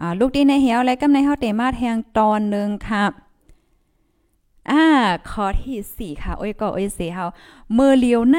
[0.01, 3.03] อ่าลูกดีในเหี่ยวและกำในเฮาเตมาแทงตอนนึงค่ะ
[4.71, 4.85] อ่า
[5.29, 7.25] ข้อที่ 4 ค่ะ โอ้ยก็โอ้ยเสเฮา
[7.73, 8.37] เมื่อเลียวใน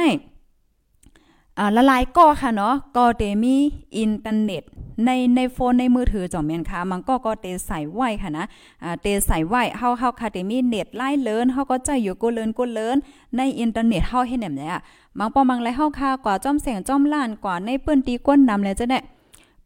[1.59, 3.57] อ่าละลายก็ค่ะเนาะก็เตมี
[3.97, 4.63] อินเทอร์เน็ต
[5.05, 8.45] ในในโฟนในมือถือจ่อมแม่นค่ะ มันก็ก็เตใส่ไว้ค่ะนะ
[8.83, 12.97] อ่าเตใส่ไว้เฮาเฮาค่ะเตมีเน็ตไล่เลินเฮาก็ใจอยู่กูเลินกูเลิน
[13.37, 14.79] ในอินเทอร์เน็ตเฮาเฮ็ดแนมเนี่ย
[15.19, 18.99] บางปอมังไรเฮาค่ะกว่าจ้อมแสงจ้อมล้านกว่าในเปิ้นตีก้นนำแล้วจะได้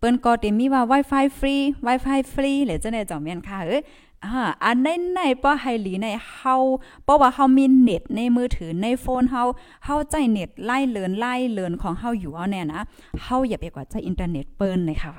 [0.01, 3.79] เปิ้นก็เต็มมีว่า Wi-Fi ฟรี Wi-Fi ฟรีหรือจะได้จ่อมแม่นค่ะเอ้
[4.25, 6.57] อ่าอันในในป้อไฮหลีในเฮา
[7.05, 9.43] เพราะว่าเฮามีเน็ตในมือถือในโฟนเฮา
[9.85, 12.81] เฮาใจเน็ตไล่เลินไล่เลินของเฮาอยู่เอาแน่นะ
[13.23, 15.13] เฮาอย่าไปกว่าใจอินเทอร์เน็ตเปิ้นเลยค่ะ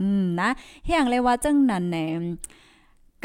[0.00, 0.48] อืมนะ
[0.84, 1.96] เฮียงเลยว่าจังนั้นแหน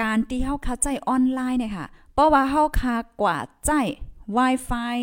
[0.02, 3.72] การที่เฮาเข้าใจออนไลน์เนี่ยค่ะเพราะว่าเฮาคากว่าใจ
[4.38, 4.96] Wi-Fi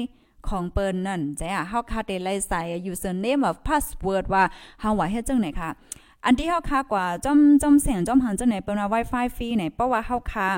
[0.48, 2.60] ของเปิ้นนั่นใจ้ะเฮาคาได้ไลใส่
[2.92, 4.44] username of password ว่า
[4.80, 5.70] เฮาว่าเฮ็ดจังไหนค่ะ
[6.24, 10.48] อันที่เฮาคากว่าจอมจอมเสียงจอมหันจังไหนเปิ้นว่า Wi-Fi ฟรีเนี่ยเพราะว่าเฮาคา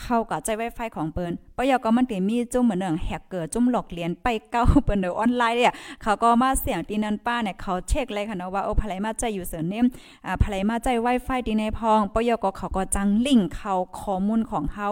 [0.00, 9.86] เข้ากับใจ Wi-Fi ของเปิ้นปยก็มันติมีจุ่มเหมือนแฮกเกอร์จุ่มหลอกเลียนไปเก้าเปิ้นเดอออนไลน์เนี่ยเขาก็มาเสียงตีนันป้าเนี่ยเขาเช็คเลยค่ะเนาะว่าโอ้ภายมาใจอยู่เสริมเนม
[10.26, 14.88] อ่าภายมาใจ Wi-Fi ตีในพองปยก็เขาก็จังลิงก์เข้าข้อมูลของเฮา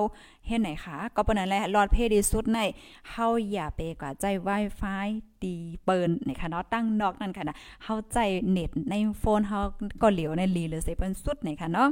[0.48, 2.60] เฮ็ดไหนคะก็ปนนั้นแหละรอดเพดีสุดใน
[3.10, 5.06] เฮาอย่าไปกว่าใจ Wi-Fi
[5.42, 8.18] ตีเปิ้นนะค่ะเนาะตั้งนอกนั่นค่ะนะเฮาใจ
[8.50, 9.58] เน็ตในโฟนเฮา
[10.02, 11.88] ก็เหลียวในลีหรือสิเปิ้นสุดนะค่ะเนาะ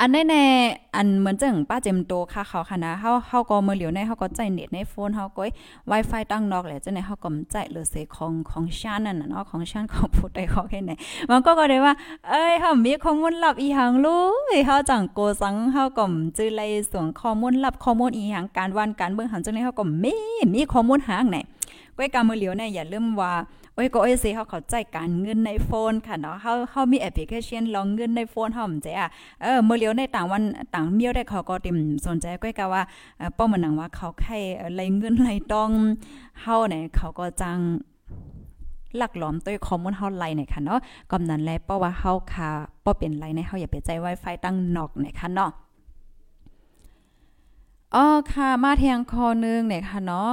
[0.00, 5.44] อันแน่ๆอันเหมือนจังป้าเจมโตค่ะเขาค่ะนะเฮาเฮาก็มือเหลียวในเฮาก็ใจเน็ตในโฟนเฮาก็
[5.90, 10.92] Wi-Fi ตั้งนอกแหละจังได๋เฮาก็ใจหรือเสของของชานั่นน่ะเนาะของชานของผู้ใดเขอแค่ไหน
[11.30, 11.92] มันก็ก็ได้ว่า
[12.28, 14.22] เอ้ยเฮามีข้อมูลลับอีหังรู้
[14.66, 16.04] เฮาจังโกสังเฮาก็
[16.36, 20.14] จื้อไลส่วนข้อมูลลับข้อมูลอีหังการวันการเบิ่งหันจังได๋เฮาก็มี
[20.54, 21.36] มีข้อมูลหางไหน
[21.96, 23.32] ก้อยการมือเหลียวเนี่ยอย่าลืมว่า
[23.74, 29.08] โอ้ยก็โอ้ยสิเขาเข้าใจการเงินในโฟนค่ะเนาะเฮาเฮามีแอปพลิเคชันลองเงินในโฟนเฮาจ้ะ
[29.42, 30.42] เออเมื่อเลียวในต่างวัน
[30.74, 32.82] ต่างเมียวได้เขาก็ติมสนใจก้อยก็ว่า
[33.34, 34.32] เป้อมันนังว่าเขาใคร
[34.74, 35.70] ไหลเงินไหลต้อง
[36.42, 37.58] เฮาเนี่ยเขาก็จัง
[38.96, 40.78] หลักหลอมตัวข้อมูลเฮาไลเนี่ยค่ะเนาะ
[41.10, 42.48] กำนั้นแลเพราะว่าเฮาค่ะ
[42.84, 45.50] บ่เป็นไรในเฮาอย่าไปใจ Wi-Fi ตั้งนอกเนี่ยค่ะเนาะ
[47.94, 50.32] อ๋อค่ะ มาเทียงคอนึงเนี่ยค่ะเนาะ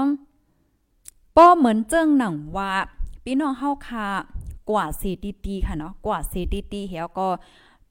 [1.35, 2.71] ป้อเหมือนเจิ้งหนังว่า
[3.25, 4.07] พี่น้องเฮาค่ะ
[4.69, 7.27] กว่า CTT ค่ะเนาะกว่า CTT เฮียก็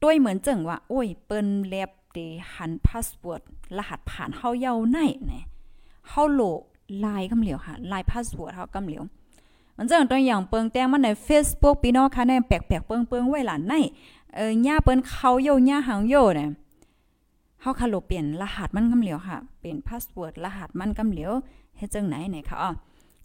[0.03, 2.19] ด้วยเหมือนเจิงว่า โอ้ย เปิ้นแลบเด
[2.55, 3.43] หันพาสเวิร์ด
[3.77, 5.45] รหัสผ่านเฮาเยาไหนเนี่ย
[6.09, 6.43] เฮาโหล
[7.05, 9.03] ลายกำเหลียวค่ะลายพาสเวิร์ดเฮากำเหลียว
[9.77, 13.75] มันเจิงตัวอย่างเปิงแต้งมันใน Facebook พี่น้องค่ะแน่แปลกๆเปิงๆไว้หลานใน
[14.35, 16.51] เออย่าเปิ้นเขาโยย่าหางโยเนี่ย
[17.61, 21.33] เฮาคาโลเปลี่ยนรหัสมันกำเหลียวค่ะ เป็นพาสเวิร์ดรหัสมันกำเหลียว
[21.77, 22.71] เฮ็ดจังไหนเนี่ยค่ะอ๋อ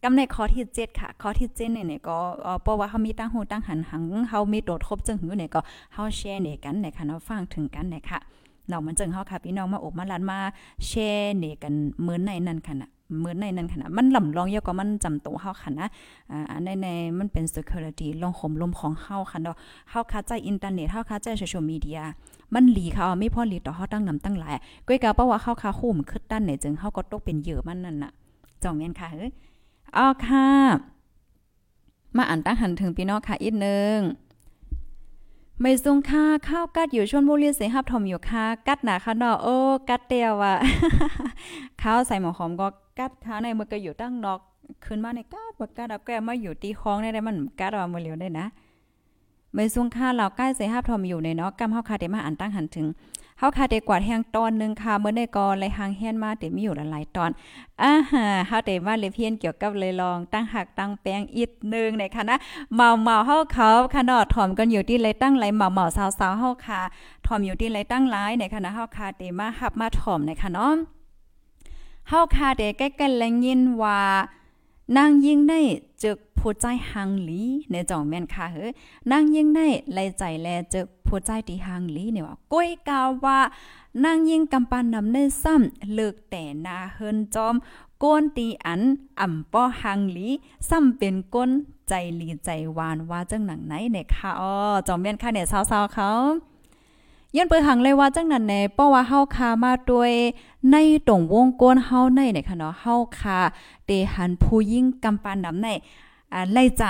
[0.07, 2.17] กำในข้อที่7ค่ะข้อที่7เนี่ยก็
[2.63, 5.59] เพราะว่าเฮามีตั้งหูตั้งหันหังเฮามีโดดครบจึงหือเนี่ยก็
[5.93, 8.19] เฮาแชร์เนี่ยกันเนี่ยค่ะเนาะฟังถึงกันเนี่ยค่ะ
[8.67, 10.39] เนาะมันจึงเฮาค่ะพี่น้องมาอบมาลันมา
[10.87, 12.89] แชร์เนี่ยกันเหมือนในนั้นค่ะนะ
[13.19, 15.87] เหมือนในนั้นค่ะนะมันลำลองเยอะก็มันจำตัวเฮาค่ะนะ
[16.31, 16.87] อ่าในใน
[17.19, 19.55] มันเป็น security ลองห่มลมของเฮาค่ะเนาะ
[19.89, 21.99] เฮาค่ะใจอินเทอร์เน็ตเฮาค่ะใจโซเชียลมีเดีย
[22.53, 24.55] มันหลีเขาไม่พอหลีต่อเฮาตั้งนำตั้งหลาย
[24.87, 28.11] ก้อยกาเพราะว่าเฮาค่ะคุ้มขึ้นด้านไหนจึงเฮาก็ตกเป็นเหยื่อมันนั่นน่ะ
[28.63, 29.31] จองแม่นค่ะเฮ้ย
[29.97, 30.49] อ๋อค่ะ
[32.17, 33.97] มาอ่านตั้งหันถึงพี่น้องค่ะอีกนึง
[35.61, 39.55] ไม่ซุงค่าข้าวกัดอยู่ชนบุรีเสียหับถมอยู่ค่ะ กัดหนาค่ะนาะโอ้
[39.89, 40.55] กัดเตียวอะ
[41.81, 42.67] ข้าวใส่หมอหอมก็
[42.99, 44.39] กัดข้าในมือก็อยู่ตั้งนอก
[44.85, 48.45] ขึ้นมาในกัดบ่กัดเอาแก้มาอยู่ตีคองได้ได้มันกัดเอามือเหลียวได้นะ
[49.53, 52.85] ไม่ซุงค่าเราใกล้เสียหับถมอยู่ในเนาะกำเฮาคาเดมาอ่านตั้งหันถึง
[53.39, 57.29] เฮาค่ะได้กวาดแห้งตอนนึงค่ะเมื่อได้กอเลยหางเฮียนมาแต่มีอยู่หลายตอน
[57.81, 62.35] อ่าฮะเฮาได้มาเลยเพียนเกี่ยวกับเลยลองตั้งหักตั้งแปลงอีกนึงในค่ะนะ
[62.75, 65.85] เมาเมาเฮาเขาค่ะเนาะถ่อมกันอยู่ที่เลตั้งไหลเมาเมา
[66.19, 66.81] สาวๆเฮาค่ะ
[67.25, 70.75] ถ่อมอยู่ที่เลตั้งหลายในค่ะนะเฮาค่ะได้มาหับมาถ่อมในค่ะเนาะ
[72.09, 73.99] เฮาค่ะได้ใกล้ๆแลยินว่า
[74.97, 75.59] นางยิ่งได้
[76.03, 78.67] จึกผู้ใจหังหลีในจ่องแม่นค่ะเฮ้
[79.11, 83.39] นางยิ่งได้ไล่ใจแลจึกผู้ใจที่หังหลีเนี่ยว่าก้อยกาวว่า
[84.03, 87.55] นางยิ่งกำปันนำในซ้ำเลิกแต่นาเฮินจอม
[88.03, 88.81] ก้นตีอัน
[89.19, 90.27] อ่ำป้อหังหลี
[90.69, 91.49] ซ้ำเป็นก้น
[91.87, 94.53] ใจลีใจหวานว่าจังหนังไหนเนี่ยค่ะอ๋อ
[94.87, 96.09] จอมแม่นค่ะเนี่ยสาวๆเขา
[97.35, 100.11] ย้อนเปิดหังเลยว่าจังนั้นแน่เพราะว่าเฮาคามาด้วย
[100.71, 100.75] ใน
[101.07, 103.39] ตรงวงกลเฮาในเนี่ยค่ะเนาะเฮาคา
[103.85, 105.67] เตหันผู้ยิ่งกำปานนำใน
[106.33, 106.83] อ่าไล่ใจ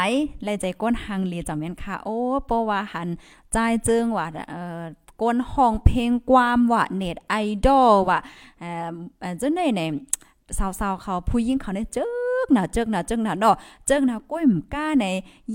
[0.43, 3.09] ไล่ใจก้นหังเลีจำแม่นค่ะโอ้เพราะว่าหัน
[3.51, 4.83] ใจเจิงว่าเอ่อ
[5.21, 7.33] ก้นห้องเพลงความว่าเน็ตไอ
[7.65, 8.19] ดอลว่า
[8.59, 8.69] เอ่
[9.31, 9.89] อจังได๋เนี่ย
[10.79, 12.05] สาวๆเขาผู้หญิงเขาเนี่ยเจอ
[12.45, 13.51] กหนาเจิกหนาเจิกหนาเนา
[13.85, 15.05] เจิกหนาก้อยมก้าใน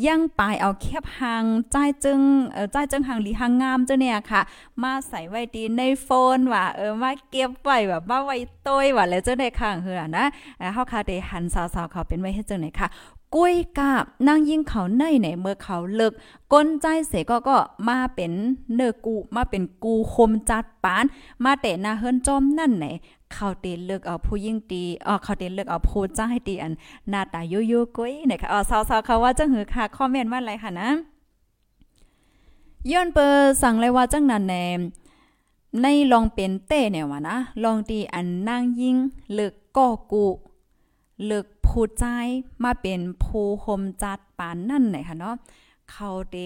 [0.07, 2.21] ยังปลายเอาแคบหางใจจึง
[2.53, 4.41] เออใจจึงหางหลีหางงามเจ้าเนี่ยค่ะ
[4.83, 10.25] มาใส่ไว้ดีในโฟนว่าเออมาเก็บไว้แบบมาไว้ต้ยว่าแล้วเจ้าได้ข้างเฮือนะ
[10.75, 12.89] เฮาค่ะได้หันสาวๆเขาเป็นไว้ให้จังไหนค่ะ
[13.37, 16.13] กุ้ยกาบนางยิงเขาในไหนเมื่อเขาเลิก
[16.53, 17.57] ก้นใจเสก็ก็
[17.89, 18.33] มาเป็น
[18.75, 21.05] เนื้อกูมาเป็นกูคมจัดปาน
[21.45, 22.87] มาแต่นาเฮิรนจอมนั่นไหน
[23.33, 26.73] เขาเตนเลือกเอาผู้ยิ่งตีอ๋อเขาเตนเลือกเอาผู้าใจตีอัน
[27.11, 30.89] หน้าตายุยุกุ้ยนะคะอ๋อสาวๆเขาว่าจังหือค่ะคอมเมนต์ว่าอะไรค่ะนะ
[32.91, 34.67] ย้อนเปอร์สั่งเลยว่าจังนั้นแน่
[35.83, 38.97] ในลองเป็นเต้เนี่ยว่านะลองตีอันนางยิ่ง
[39.35, 40.27] เลิกก่อกู
[41.27, 42.05] เลิกผู้ใจ
[42.63, 45.35] มาเป็นผู้หมจัดปานนั่นไหนค่ะเนาะ
[45.91, 46.37] เขาเต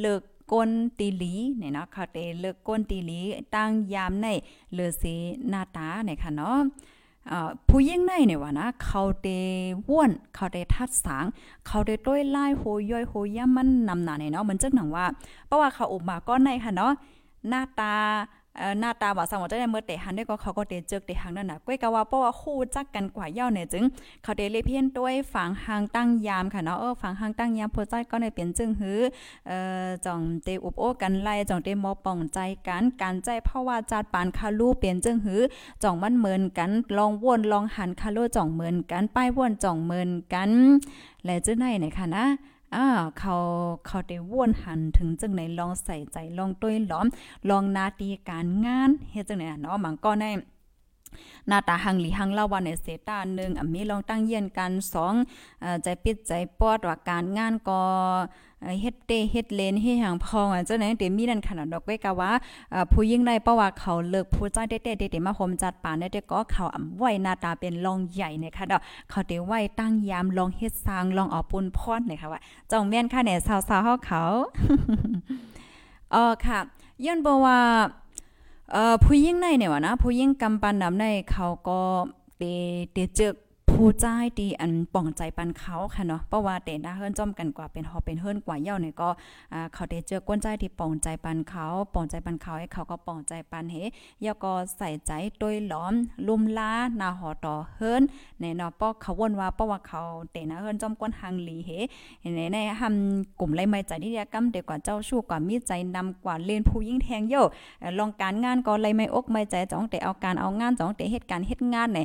[0.00, 3.20] เลิก ก้นตีหลีเนี่ยเนาะเขาเตเลิกก้นตีหลี
[3.54, 4.26] ตั้งยามใน
[4.72, 5.14] เลือสี
[5.48, 6.58] หน้าตาเนี่ยค่ะเนาะ
[7.68, 9.28] ผู้ยิ่งในเนี่ยว่านะ เขาเต
[9.88, 11.24] ว่วนเขาเตทัดสาง
[11.66, 15.06] เขาเตต้วยไล่โหย่อยโหย่ามันนำหนาเนี่ยเนาะมันจึงหนังว่า
[15.46, 16.92] เพราะว่าเขาอุบมาก็ในค่ะเนาะ
[17.48, 17.94] หน้าตา
[18.80, 23.84] หน้าตาว่าสังว่าจะได้เมื่อเตหันได้ก็เขาก็เตเจอกเตหังนั่นน่ะก้อยกะว่าเพราะว่าคู่จักกันกว่าเย่าเนี่ยจึง
[24.22, 28.98] เขาเตเลยเพี้ยนด้วยฝังหางตั้งยามค่ะเนาะเออฝังหางตั้งยามพอใจก็ในเปลี่ยนจึงหือ
[29.48, 35.40] เอ่อจ่องเตอุบโอกันไล่จ่องเตมอป่องใจกันการใจเพราะว่าจัดปานคาลูเปลี่ยนจึงหือ
[35.82, 40.50] จ่องมันเหมือนกันลองวนลองหันคาลูจ่องเหมือนกันป้ายวนจ่องเหมือนกัน
[41.24, 42.24] และจึงไหนไหนค่ะนะ
[42.74, 42.86] อ่า
[43.18, 43.34] เขา
[43.86, 47.06] เขาได้ว่นหันถึงจังไหนลองใส่ใจลองต้วยล้อม
[47.48, 50.24] ลองนาตีการงานเฮ็ดจังไหนเนาะมันก็ใน
[51.48, 55.14] หน้าตาหังหลีหังเล่าวันในเซตาหนึ่งอะมีลองตั้งเยียนกันสอง
[55.82, 57.80] ใจปิดใจปอดว่าการงานก็
[58.82, 62.30] เฮ็ดเตเฮ็ดเลนเฮ็ดหางพองอะเจ้าไหนเตมมีนั่นขนาดดอกไว้กะว่า
[62.92, 74.22] ผู้ยิ่งได้เพราะว่าเขาเลิกผู้ใจเต้ๆเตมาโฮมจัดป่านได้ก็เขาอ่ำไว้หน้าตาเป็นรองใหญ่นี่ยค่ะดอกเขาเตไว้ตั้งยามลองเฮ็ดสร้างลองเอาปุนพรเนี่ยค่ะว่าจ้องแม่นค่ะเนี่ยสาวๆเฮาเขา
[76.14, 76.58] อ๋อค่ะ
[77.04, 77.58] ย้อนบ่ว่า
[78.72, 81.80] เอ่อผู้หญิงในเนี่ยว่านะผู้หญิงกำปันนำในเขาก็
[82.38, 82.42] เต
[82.92, 83.28] เตเจอ
[83.82, 84.06] ผู้ใจ
[84.40, 89.08] ดีอันป่องใจปันเขาค่ะเนาะเพราะว่าเตนะเฮิรนจ้อมกันกว่าเป็นฮอเป็นเฮิรนกว่าเย่าเนี่ยก็
[89.74, 93.76] เขาได้เจอก้นใจที่ป่องใจปันเขาป่องใจปันเขาให้เขาก็ป่องใจปันเฮ
[94.24, 95.94] ย่าก็ใส่ใจโดยหลอม
[96.26, 98.02] ลุ่มล้านาหอต่อเฮิรน
[98.40, 100.00] ในเนาะเพราะเขาวนว่าเพราะว่าเขา
[100.32, 101.70] เตนะเฮิรนจ้อมก้นหังหลีเฮ
[102.36, 107.34] ในในทำกลุ่มไรไม่ใจที่ยกรรมเด็กกว่าเจ้าชู้กว่ามีใจนำกว่าเล่นผู้ยิ่งแทงโย
[107.98, 111.98] ลองการงานก็ไรไม่อกไม่ใจจ้องแต่เอาการเอางานจ้องแต่เหตุการณ์เหตุงานไหน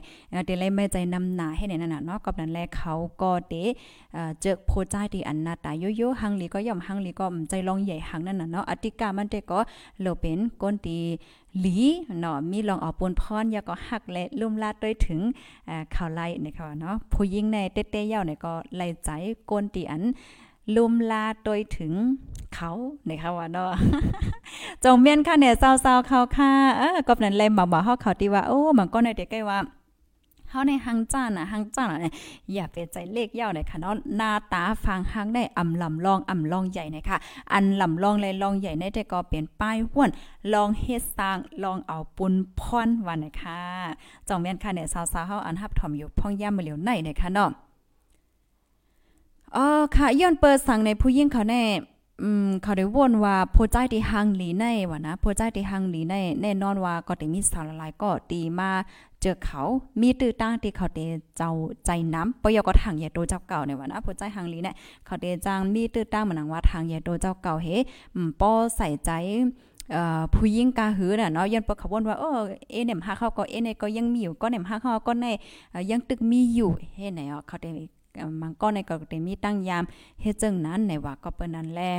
[0.45, 3.54] เดี๋ยวไรไม่ใจนำหนาให้ในนั้นน่ะเนาะกับนั้นแลเขาก็เต
[4.41, 9.60] เจอโพใจที่อันนาตาโยโย่หังลีก็ย่อมหังลีก็ใจลองใหญ่หังนั่นน่ะเนาะอติกามันเตก็
[10.02, 10.99] โลเป็นก้นตี
[11.60, 11.78] หลี
[12.19, 15.19] เนาะมีลองเอาปนพรยาก็หักและลุ่มลาดด้วยถึง
[15.95, 19.10] ข่าวไล่นะคะเนาะผู้หญิงในเต้ๆยาวเนี่ยก็ไล่ใจ
[19.49, 20.04] ก้นตีอัน
[20.76, 21.93] ลุมลาโดยถึง
[22.56, 22.71] เขา
[23.06, 23.71] เนี่ยค่ะว่าเนาะ
[24.84, 29.60] จงเมียนค่ะเนี่ยเศร้าๆเขาค่ะเออก็นั้นเลยมาบอกเฮาเขาที่ว่าโอ้มันก็ในเด็กใกล้ว่า
[30.54, 32.13] เฮาในหังจ้าน่ะหังจ้าน่ะ
[32.54, 37.18] อย่าไปใจเลขยาวเลยค่ะเนาะหน้าตาฟังหังได้อ่ำลำลองอ่ำลองใหญ่นะคะ
[37.54, 40.10] อันลำลองเลยลองใหญ่ในแต่ก็เป็นป้ายห้วน
[40.54, 43.62] ลองเฮ็ดสร้างลองเอาปุนพรวันนะคะ
[44.28, 47.50] จองแม่นค่ะเนี่ยสาวๆเฮาอันฮับถ่อมอยู่พ่องย่ำมาเหลียวในนะคะเนาะ
[49.56, 51.63] อ๋อค่ะย้อนเปิดสั่งในผู้หญิงเขาแน่
[52.22, 58.70] อืมเขาได้วนว่าโพใจที่หังหลีในว่านะโพใจที่หังหลีในแน่นอนว่าก็ได้มีสาวหลายก็ดีมา
[59.23, 59.63] เจอเขา
[60.01, 60.99] มีตื้อตั้งที่เขาเต
[61.38, 61.51] เจ้า
[61.86, 67.67] ใจน้ำปยก็ทางใหญ่โตเจ้าเก่าในว่านะโพใจหังลีเนี่ยเขาเตจางมีตื้อตั้งเหมือนว่าทางใหญ่โตเจ้าเก่าเฮ
[68.39, 69.12] ป้อใส่ใจ
[70.33, 72.39] ผู้หญิงกาหือน่ะเนาะยันประขบวนว่าเออ
[72.71, 75.25] เอเนมฮักเขาก็เอเนก็ยังมีอยู่ก็เนมฮักเขาก็ใน
[75.91, 77.71] ยังตึกมีอยู่เฮ็ดไหนอะเขาได้
[78.41, 79.83] มันก็ในก็ได้มีตั้งยาม
[80.21, 81.91] เฮ็ดจังนั้นในว่าก็เปิ้นนั้นแหละ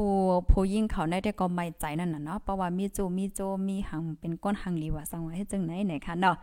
[0.00, 0.16] ผู้
[0.50, 6.36] ผู้ยิ่งเขาได้แต่ก็ไม่ใจนั่นน่ะเนาะเพราะว่ามีโจมีโจมีหังเป็นก้นหังลีว่าสังว่าเฮ็ดจังไหนไหนค่ะเนาะ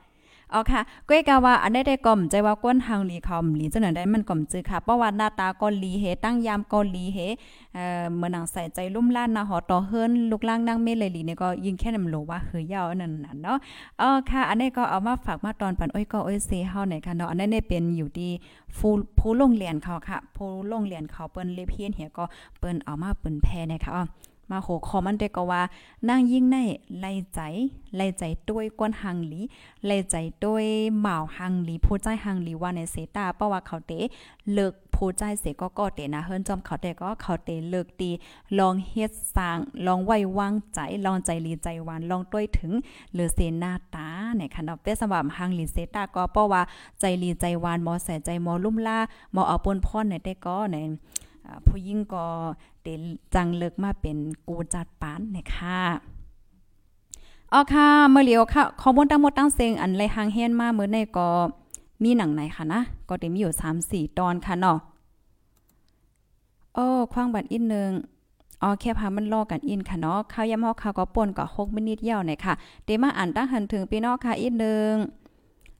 [0.53, 7.17] อ๋อค่ะก้อยกาว่าอันได้ได้ก่อมใจว่าก้นหางหลีคอมหลีจังได๋มันก่อมจือค่ะเพราะว่าหน้าตาก็หลีเฮตั้งยามก็หลีเฮ
[7.75, 13.57] เอ่อเมื่อนังใส่ใจลุ่มล้านนะหอต่อเฮิรนลูกล่างนางเมเลยหลีเนี่ยก็ยิงแค่นำโลว่าเฮือยาวนั่นน่ะเนาะ
[14.01, 18.31] อ๋อค่ะ อันนี้ก็เอามาฝากมาตอนปันอ้อยก็อ้อยเซเฮาหน่อยค่ะเนาะอันนี้เนี่ยเป็นอยู่ที่
[18.77, 22.25] ฟูผู้โรงเรียนเขาค่ะผู้โรงเรียนเขาเปิ้นเลเพียนเหียก็
[22.59, 24.03] เปิ้นเอามาเปิ้นแพ้นะคะอ๋อ
[24.49, 25.61] มาโหคอมันได้ก็ว่า
[26.07, 26.57] นางยิ่งใน
[26.99, 27.39] ไล่ใจ
[27.95, 29.41] ไล่ใจด้วยกวนหังหลี
[29.85, 30.65] ไล่ใจด้วย
[31.01, 33.91] หมาหังหลีผู้ใจหังหลีว่าในเสตาเพราะว่าเขาเต
[34.53, 38.11] เลิกผู้ใจเสก็ก็เตนะเฮิรนจอมเขาเตก็เขาเตเลิกดี
[38.59, 42.71] ลองเฮ็ดสร้างลองไว้วางใจลองใจลีใจหวานลองต้วยถึง
[43.13, 44.07] หรือเสหน้าตา
[44.37, 46.61] ในคันเอาเปสำหรับหังหลีเสตาก็เพราะว่า
[46.99, 48.97] ใจลีใจหวานมอใส่ใจมอลุ่มล่า
[49.35, 50.77] มอเอาปนพรในแต่ก็ใน
[51.67, 52.25] ผู้หญิงก็
[52.81, 52.87] เต
[53.35, 55.79] จังเลิกมาเป็นกูจัดปานนะคะ
[57.53, 61.29] อ๋อค่ะเมื่อเลียวค่ะข้อมูลทั้งหมดตั้งเซงอันไรหางเฮียนมาเมื่อในก็
[62.03, 63.53] มีหนังไหนค่ะนะ ก็เต็มีอยู่
[64.09, 64.77] 3-4ตอนค่ะเนาะ
[66.73, 67.91] โอ้คว้างบัดอีกนึง
[68.61, 72.53] อ๋อแค่พามันลอกันอินค่ะเนาะข้าวยำฮอกข้าวก็ป่นก็6มินิตยาวหน่อยค่ะ
[72.85, 74.93] เดมาอ่านตั้งหันถึงพี่น้องค่ะอีกนึง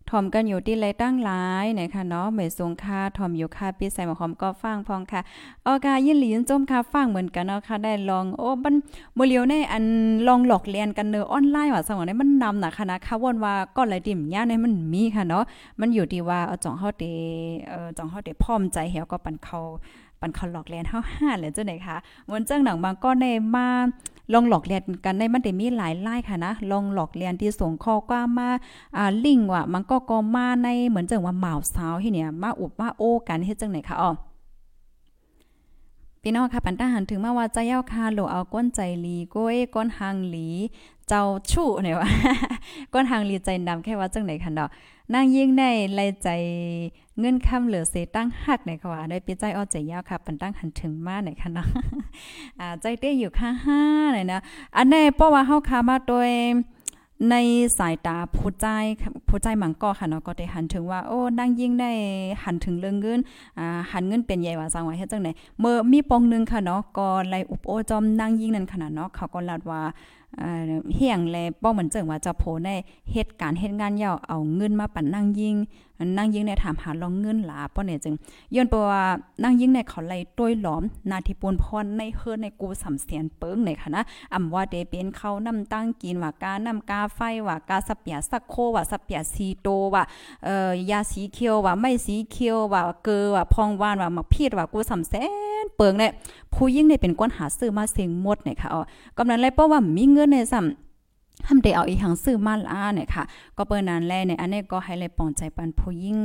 [0.09, 5.21] ถอมกันอยู่ที่ไรตั้งหลายนะคะเนาะเหมยสงค่าถอมอยู่ค่าปีใส่หมอหอมก็ฟังพองค่ะ
[5.65, 8.75] ออกายินหลีนจมค่ะฟังเหมือนกันเนาะค่ะได้ลองโอ้มัน
[9.17, 9.83] บ่เลียวในอัน
[10.27, 15.43] ลองหลอกเรียนกันเนอออนไลน์ว่าสมองนี้มันนำน่ะค่ะนะค่ะวนว่าก็ไหลดิ่มย่าในมันมีค่ะเนาะ
[15.79, 17.03] มันอยู่ที่ว่าเอาจ่องเฮาเต
[17.67, 19.59] เอ่อจ่องเฮาเตพร้อมใจเหี่ยวก็ปันเขา
[20.21, 21.97] ปันเขาหลอกเลียนเฮาห้าเลยจ้าไหนคะ
[22.31, 23.25] วันจ้าหนังบางก็ใน
[23.55, 23.67] มา
[24.33, 28.49] ลองหลอกเลียนกันในมันได้มีหลายไล่ค่ะนะ ลองหลอกเลียนที่ส่งข้อความมา
[28.97, 34.11] อ่าลิงก์ว่ะมันก็ก็มาในเหมือนจังว่าหมาวสาวที่เนี่ย มาอุบมาโอ้กันเฮ็ดจังไหนคะอ๋อ
[36.29, 40.47] พี่น้องค่ะปันตาหันถึงมาว่าใจเย้าคาโหลเอาก้นใจลีก้อยก้นหางหลี
[41.07, 42.07] เจ้าชู้เนี่ยว่า
[42.93, 44.69] ก้นหางหลีใจดำแค่ว่าจังไหนคันดอก
[45.13, 46.27] นางยิ่งได้ไลใจ
[47.19, 51.67] เงินคำเหลือเสตั้งหักในค่ะว่าได้ปีใจอ้อใจยาวค่ะปันตั้งหันถึงมาในค่ะเนาะ
[52.59, 53.81] อ่าใจเต้อยู่ค่าห้า
[54.13, 54.39] เลยนะ
[54.77, 56.29] อันนี้เพราะว่าเฮาคามาโดย
[57.31, 57.35] ใน
[57.77, 58.67] สายตาผู้ใจ
[59.27, 61.91] ผู้ใจมังก็ค่ะเนาะก็ได้หันถึงว่าโอ้นางยิ่งได้
[62.43, 63.19] หันถึงเรื่องเงิน
[63.59, 69.81] อ่าหันเงินเป็นใหญ่ว่าจังว่าเฮ็ดจังได๋เมื่อมีปองนึงค่ะเนาะก็ไลอุบโอจอมนางยิ่งนั่นขนาดเนาะเขาก็ลาดว่า
[70.95, 72.69] เฮียงแลป้อเหมือนเจิงว่าจะโพใน
[73.11, 75.57] เหตุการณ์เหตุงานยาวเอาเงินมาปั่นนั่งยิง
[76.17, 78.15] นั่งยิงในถามหาลองเงินหลาป้อเนี่ยจึง
[78.55, 79.03] ย้อนเพราะว่า
[79.43, 84.01] นั่งยิงในเขาไล่ต้วยหลอม นาทีปูนพรในเฮือในกูสำเสียนเปิงในค่ะนะ
[84.33, 90.03] อำว่าเดเป็นเขานำตั้งกินว่ากานำกาไฟว่ากาสเปียสักโคว่าสเปียซีโตว่า
[90.45, 95.13] เอ่อยาสีเขียวว่าไม่สีเขียวว่าเกอว่าพองวานว่ามักพีดว่ากูสำแส
[95.63, 96.11] นเปิงเนี่ย
[96.53, 98.81] ผู้ยิ่งเนี่ยเป็นก้นหาซื้อมาเสียงหมดเนี่ยค่ะอ๋อ
[99.17, 103.23] กำนันเลยเพราว่ามีเงินในซ้ำทำได้เอาอีหังซื้อมาละเนี่ยค่ะ
[103.57, 106.17] ก็เปิ้นนั้นแลเนี่ยอันนี้ก็ให้เลยปองใจปันผู้ยิ่ง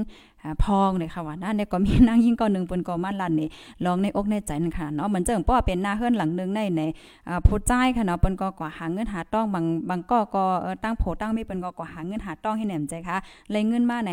[0.64, 3.48] พองเลยค่ะว่านั่นเนี่ยก็มีนางยิ่งก็นึงเปิ้นก็มาลั่นนี่
[3.84, 6.82] ลองในอกในใจนั่ค่ะเนาะเหมือนเจิงป้อเป็นหน้าเฮือนหลังนึงในใน
[7.46, 10.44] ผู้จ่ายค่ะเนาะเปิ้นก็กว่าหาเงินหาต้องบางบางก็ก็
[10.84, 13.16] ตั้งโผตั้งไมีเปิ้นก็กว่าหาเงินหาต้องให้แหนมใจค่ะ
[13.50, 14.10] เลยเงินมาไหน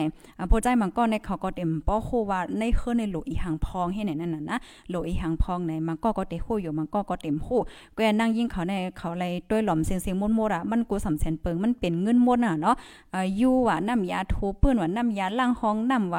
[0.50, 4.58] ผู้จ่ายบางก็ในเขาก็เต็มป้อคู่ว่าในเฮือนในหลูอีหังพองให้ไหนนั่นน่ะนะ
[4.89, 7.60] หลูอีหังพองในมันก็ก็เตคู่อยู่มันก็ก็เต็มคู่
[7.96, 12.76] ก็นั่งยิ่งเขาในเขาเลยด้วยหล่อมเสียงเสียงมดๆอะมันกูสำแสนเปิงมันเป็นเงินมดอะเนาะ
[13.38, 16.19] อยู่ว่าน้ำยาทูเปิ้นว่าน้ำยาล้างห้องน้ำว่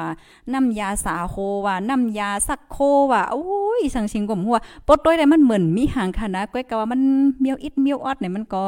[0.53, 1.35] น้ำยาสาโค
[1.65, 2.77] ว่าน้ำยาสักโค
[3.11, 3.45] ว่าโอ้
[3.79, 7.01] ยสังชิงกลมหัวปดด้วยได้มันเหมือนมีหางค่ะนะก้อยกะว่ามัน
[7.41, 8.63] เมียวอิดเมียวออดเนี่ยมันก็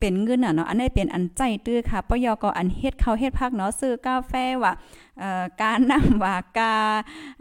[0.00, 4.72] เป็นเงินอะเนาะอันนี้เป็นอันใจตื้อค่ะปยก็อันเฮ็ดเข้าเฮ็ดพักเนาะซื้อกาแฟว่า
[5.18, 6.74] เอ่อการนำว่ากา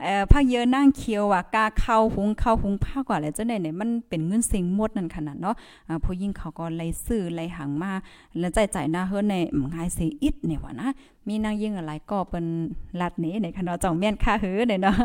[0.01, 5.55] เอ่อพักเยอะนั่งเคียวว่ากาเข้าหุงเข้าหุงผ้ากว่าอะไรจังได๋เนี่ยมันเป็นเงินเสิงหมดนั่นขนาดเนาะ
[5.87, 7.91] อ่ผู้หญิงเขาก็ไล่ซื้อไล่หังมา
[8.39, 9.35] แล้วใจใจหน้าเฮือนใน
[9.73, 10.89] ง่ายสิอิดเนี่ยว่านะ
[11.27, 12.45] มีนางยิ่งอะไรก็เป็น
[13.01, 14.95] ลัดนี้ในคณะจ่องเมียนค่าหือเนี่ยเนาะ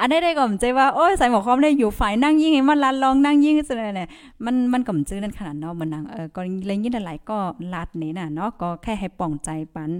[0.00, 4.08] อันนี้ได้ก็มใจว่าโอ้ยใส่หมอคอมได้อยู่ฝ่ายนั่งยิ่งมันลัดลองนั่งยิ่งซะเนี่ย
[4.44, 7.38] มันมันก็มจื้อนั่นขนาดเนาะมันนางเออก็เลยยิ่งหลายก็
[7.74, 9.90] ลัดนี้น่ะเนาะก็แค่ให้ป่องใจปัน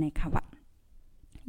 [0.00, 0.44] ในค่ะว่า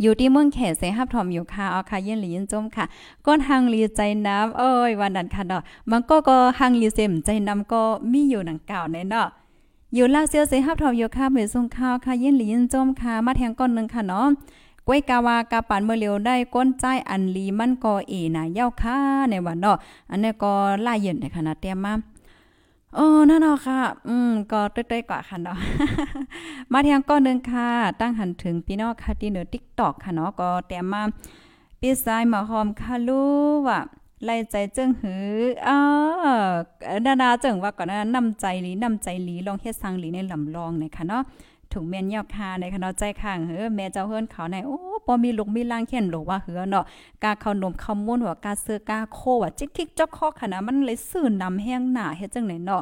[0.01, 2.85] อยู่ที่เมืองแขกเสฮับทอมอยู่ค่ะเอาค่ะเย็นหลียินจมค่ะ
[3.25, 5.61] ก้นหังลีใจน้ำเอ้ยวันนั้นค่ะเนาะ
[5.91, 9.27] มันก็ก็หังลีเซมใจน้ำก็มีอยู่หนังเก่าในเนาะ
[9.95, 14.27] อยู่ลาเซียวเสฮับทอมอยู่ค่ะเมื่อส่งข้าวค่ะเย็นหลียินจมค่ะมาแทงก้อนนึงค่ะเนาะ
[14.87, 18.97] ก้วยกาวากาปันเมื่อเร็วได้ก้นใจอันลีมันก็เอนะเย้าค่ะ
[19.29, 19.77] ในวันเนาะ
[20.09, 20.51] อันนี้ก็
[20.85, 21.93] ล่าเย็นในขณะเตรียมมา
[22.95, 25.57] โอ้นั่นเนาะค่ะ อืม ก็เต้ยๆกว่าค่ะเนาะ
[26.71, 27.67] มาเทียงก้อนนึงค่ะ
[27.99, 31.01] ตั้งหันถึงพี่น้องค่ะที่เหนือ TikTok ค่ะเนาะ ก็แต่มา
[31.79, 33.31] ปีซ้ายมาหอมค่ะรู้
[33.67, 33.79] ว่า
[34.25, 35.25] ไล่ใจเจิงหือ
[35.67, 35.77] อ้า
[37.05, 41.23] นานาเจิงว่าก่อนนั้นนำใจหลีนำใจหลีลองเฮ็ดสังหลีในลำลองในค่ะเนาะ
[41.71, 46.83] ถุงเมียนยอกคาในคณะใจข้างเฮ้อแม่เจ้าเฮือนเขาในโอ้ปอมีลูกมีล่างเขียนหลว่าเหือเนาะ
[47.23, 52.81] กาเขานมเขาม้วนว่ากาเสื้อกาโคว่าจิกทิกจอกคอขนาดมันเลยซื่อนำแห้งหน้าเฮ็ดจังไหนเนาะ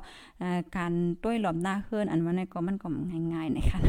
[0.75, 0.91] การ
[1.23, 2.88] ต้วยหลอมหน้าเฮือนอันมันก็มันก็
[3.34, 3.80] ง่ายๆนะคะ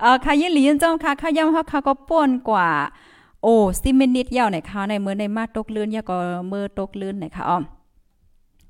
[0.00, 2.68] เอ่อค่ะยินหลียินจ้องค่ะข้าย่ำเฮาค่ะก็ป่นกว่า
[3.42, 3.48] โอ
[3.80, 7.58] ซิเมนิตยาวในค่ะในเมื่อในมาตกลื่นยาก็เมื่อตกลื่นไหนค่ะอ้อ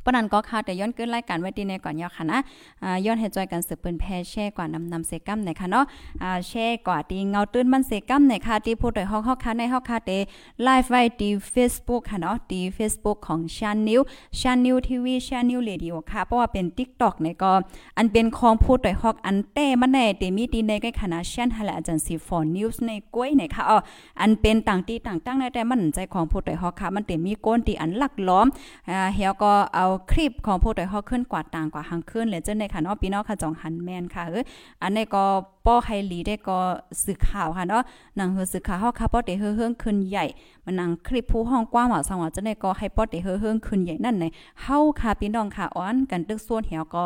[0.08, 2.38] ปนันก็ค่ะแต่ย้อนเกินรายการไว้ดีในก่อนยอค่ะนะ
[2.82, 5.84] อ่าย้อนให้จอยกันสืบปืนแพแช่กว่านำนำเซกัมในค่ะเนาะ
[6.22, 10.10] อ่าแช่กว่าตีเงาตื้นมันเซกัมในค่ะที่พูดโดยฮอกฮอกค่ะในฮอกค่ะเต
[10.62, 14.00] ไลฟ์ไว้ที่ Facebook ค่ะเนาะที่ Facebook ของชันนิว
[14.40, 17.52] ชันนิวทีวีชันนิวเรดิโอค่ะเพราะว่าเป็น TikTok ในก็
[17.96, 23.78] อันเป็นของพูดโดยฮอกอันเต้มันแน่เตมีตีในใกล้คณะชันหละอาจารย์ซีฟอร์นิวส์ในก้วยในค่ะอ๋อ
[24.20, 28.46] อันเป็นต่างที่ต่างตั้งในแต่มันใจของพูดโดยฮอกค่ะมันเตมีก้นที่อันลักล้อม
[28.90, 34.44] อ่าเฮียก็เอาคลิปของผู้ใดเฮาขึ้นกว่าต่างกว่าหังขึ้นเลยจังได๋ค่ะเนาะพี่น้องค่ะจองหันแมนค่ะเอ้ย
[34.82, 35.24] อันนี้ก็
[35.66, 36.58] ป้อให้หลีได้ก็
[37.04, 37.82] สื่อข่าวค่ะเนาะ
[38.16, 40.24] หนังเฮือสื่อข่าวเฮาค่ะป้อได้เฮือๆขึ้นใหญ่
[40.64, 44.24] มันหนังคลิปผู้ห้องกว้างหว่าสังว่าเจังได๋ก็ให้ป้อได้เฮือๆขึ้นใหญ่นั่นใน
[44.62, 47.04] เฮาค่ะพี่น้องค่ะอ้อนกันตึกส่วนเหี่ยวก็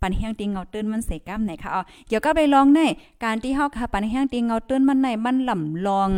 [0.00, 2.80] ปันแห้งติงเงาตื้นมันเสก้ำไหนค่ะอ๋อเดี๋ยวก็ไปลองใน
[3.24, 6.10] การที่เฮาค่ะปันแห้งติงเงาตื้นมันในมันลำลอง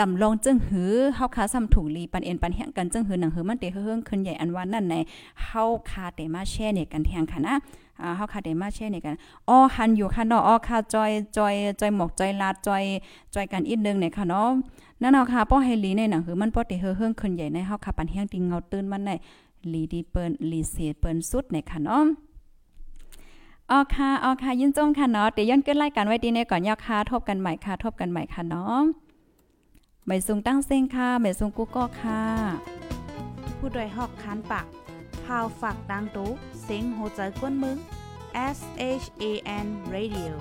[0.00, 4.94] ลำลองจึงหือเฮาคาซ้ำถูกลีปันเอ็นปันแห่งกันจึงหือหนังหือมันเตเฮืองขึ้นใหญ่อันวันนั่นใน
[5.44, 7.54] เฮาคาเตมาแช่เนี่ยกันแทงค่ะนะ
[8.00, 9.14] อ่าเฮาคาเตมาแช่เนี่ยกัน
[9.48, 12.84] อ้อหันอยู่ค่ะเนาะอ้อคาจอยจอยจอยหมกจอยลาดจอย
[13.34, 14.48] จอยกันอีกนึงเนี่ยค่ะเนาะ
[15.02, 19.10] นั่นเอาค่ะป้อให้ลีในหนังหือมันป้อเตเฮืองขึ้นใหญ่ในเฮาคาปันแหงติงเงาตื้นมันใน
[19.72, 22.04] ลีดีเปิ้นลีเสียเปิ้นสุดในค่ะเนาะ
[23.70, 28.82] ออค่ะออค่ะยินจงค่ะเนาะเดี๋ยวย้อนเกินรายการไว้ดีในก่อนยาค่ะทบกันใหม่ค่ะทบกันใหม่ค่ะเนาะ
[30.10, 32.22] ไม่สูงตั้งเส้นค่ะใบสูงกูก็ค่ะ
[33.58, 34.66] ผู้โดยหอกคันปาก
[35.24, 36.30] พาวฝากดังตู้
[36.62, 37.76] เสียงโหใจกวนมึง
[38.56, 38.58] S
[39.02, 39.24] H A
[39.64, 40.32] N Radio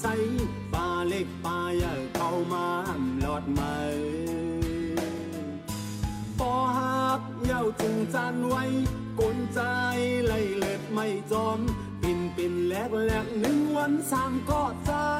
[0.00, 0.06] ใส
[0.74, 2.66] ปลาเล็กปลาใหญ่เข้ามา
[3.20, 3.76] หลอดใหม่
[6.38, 8.64] ปอหักเย้าจึงจานไว้
[9.20, 9.60] กนใจ
[10.26, 11.58] ไล่เล็ดไม่จอม
[12.02, 15.11] ปินปินแลกแลกหนึ่งวันสามก็ตาย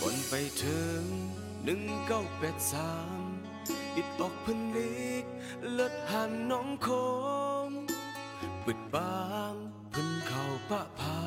[0.00, 1.02] ก่อนไปถึง
[1.64, 3.22] หนึ่งเก้าแปดสาม
[3.96, 5.24] อิดออกพันลิก
[5.72, 6.88] เลิศหันน้องค
[7.66, 7.68] ง
[8.64, 9.18] ปิดบา
[9.52, 9.54] ง
[9.92, 11.20] พิ่นเข่าปะพา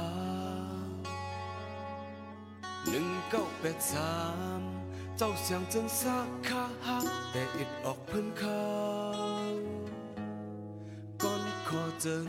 [2.89, 4.15] หนึ่งเก้าแปดสา
[4.59, 4.61] ม
[5.17, 8.63] เจ้าเสียงจึงสักคาหักแต่อิดออกเพิ่นเขา
[11.23, 12.27] ก่อนขอจึง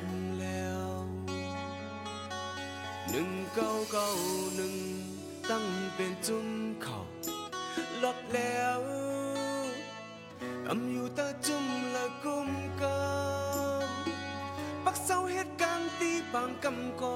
[6.03, 6.52] ตั้งเ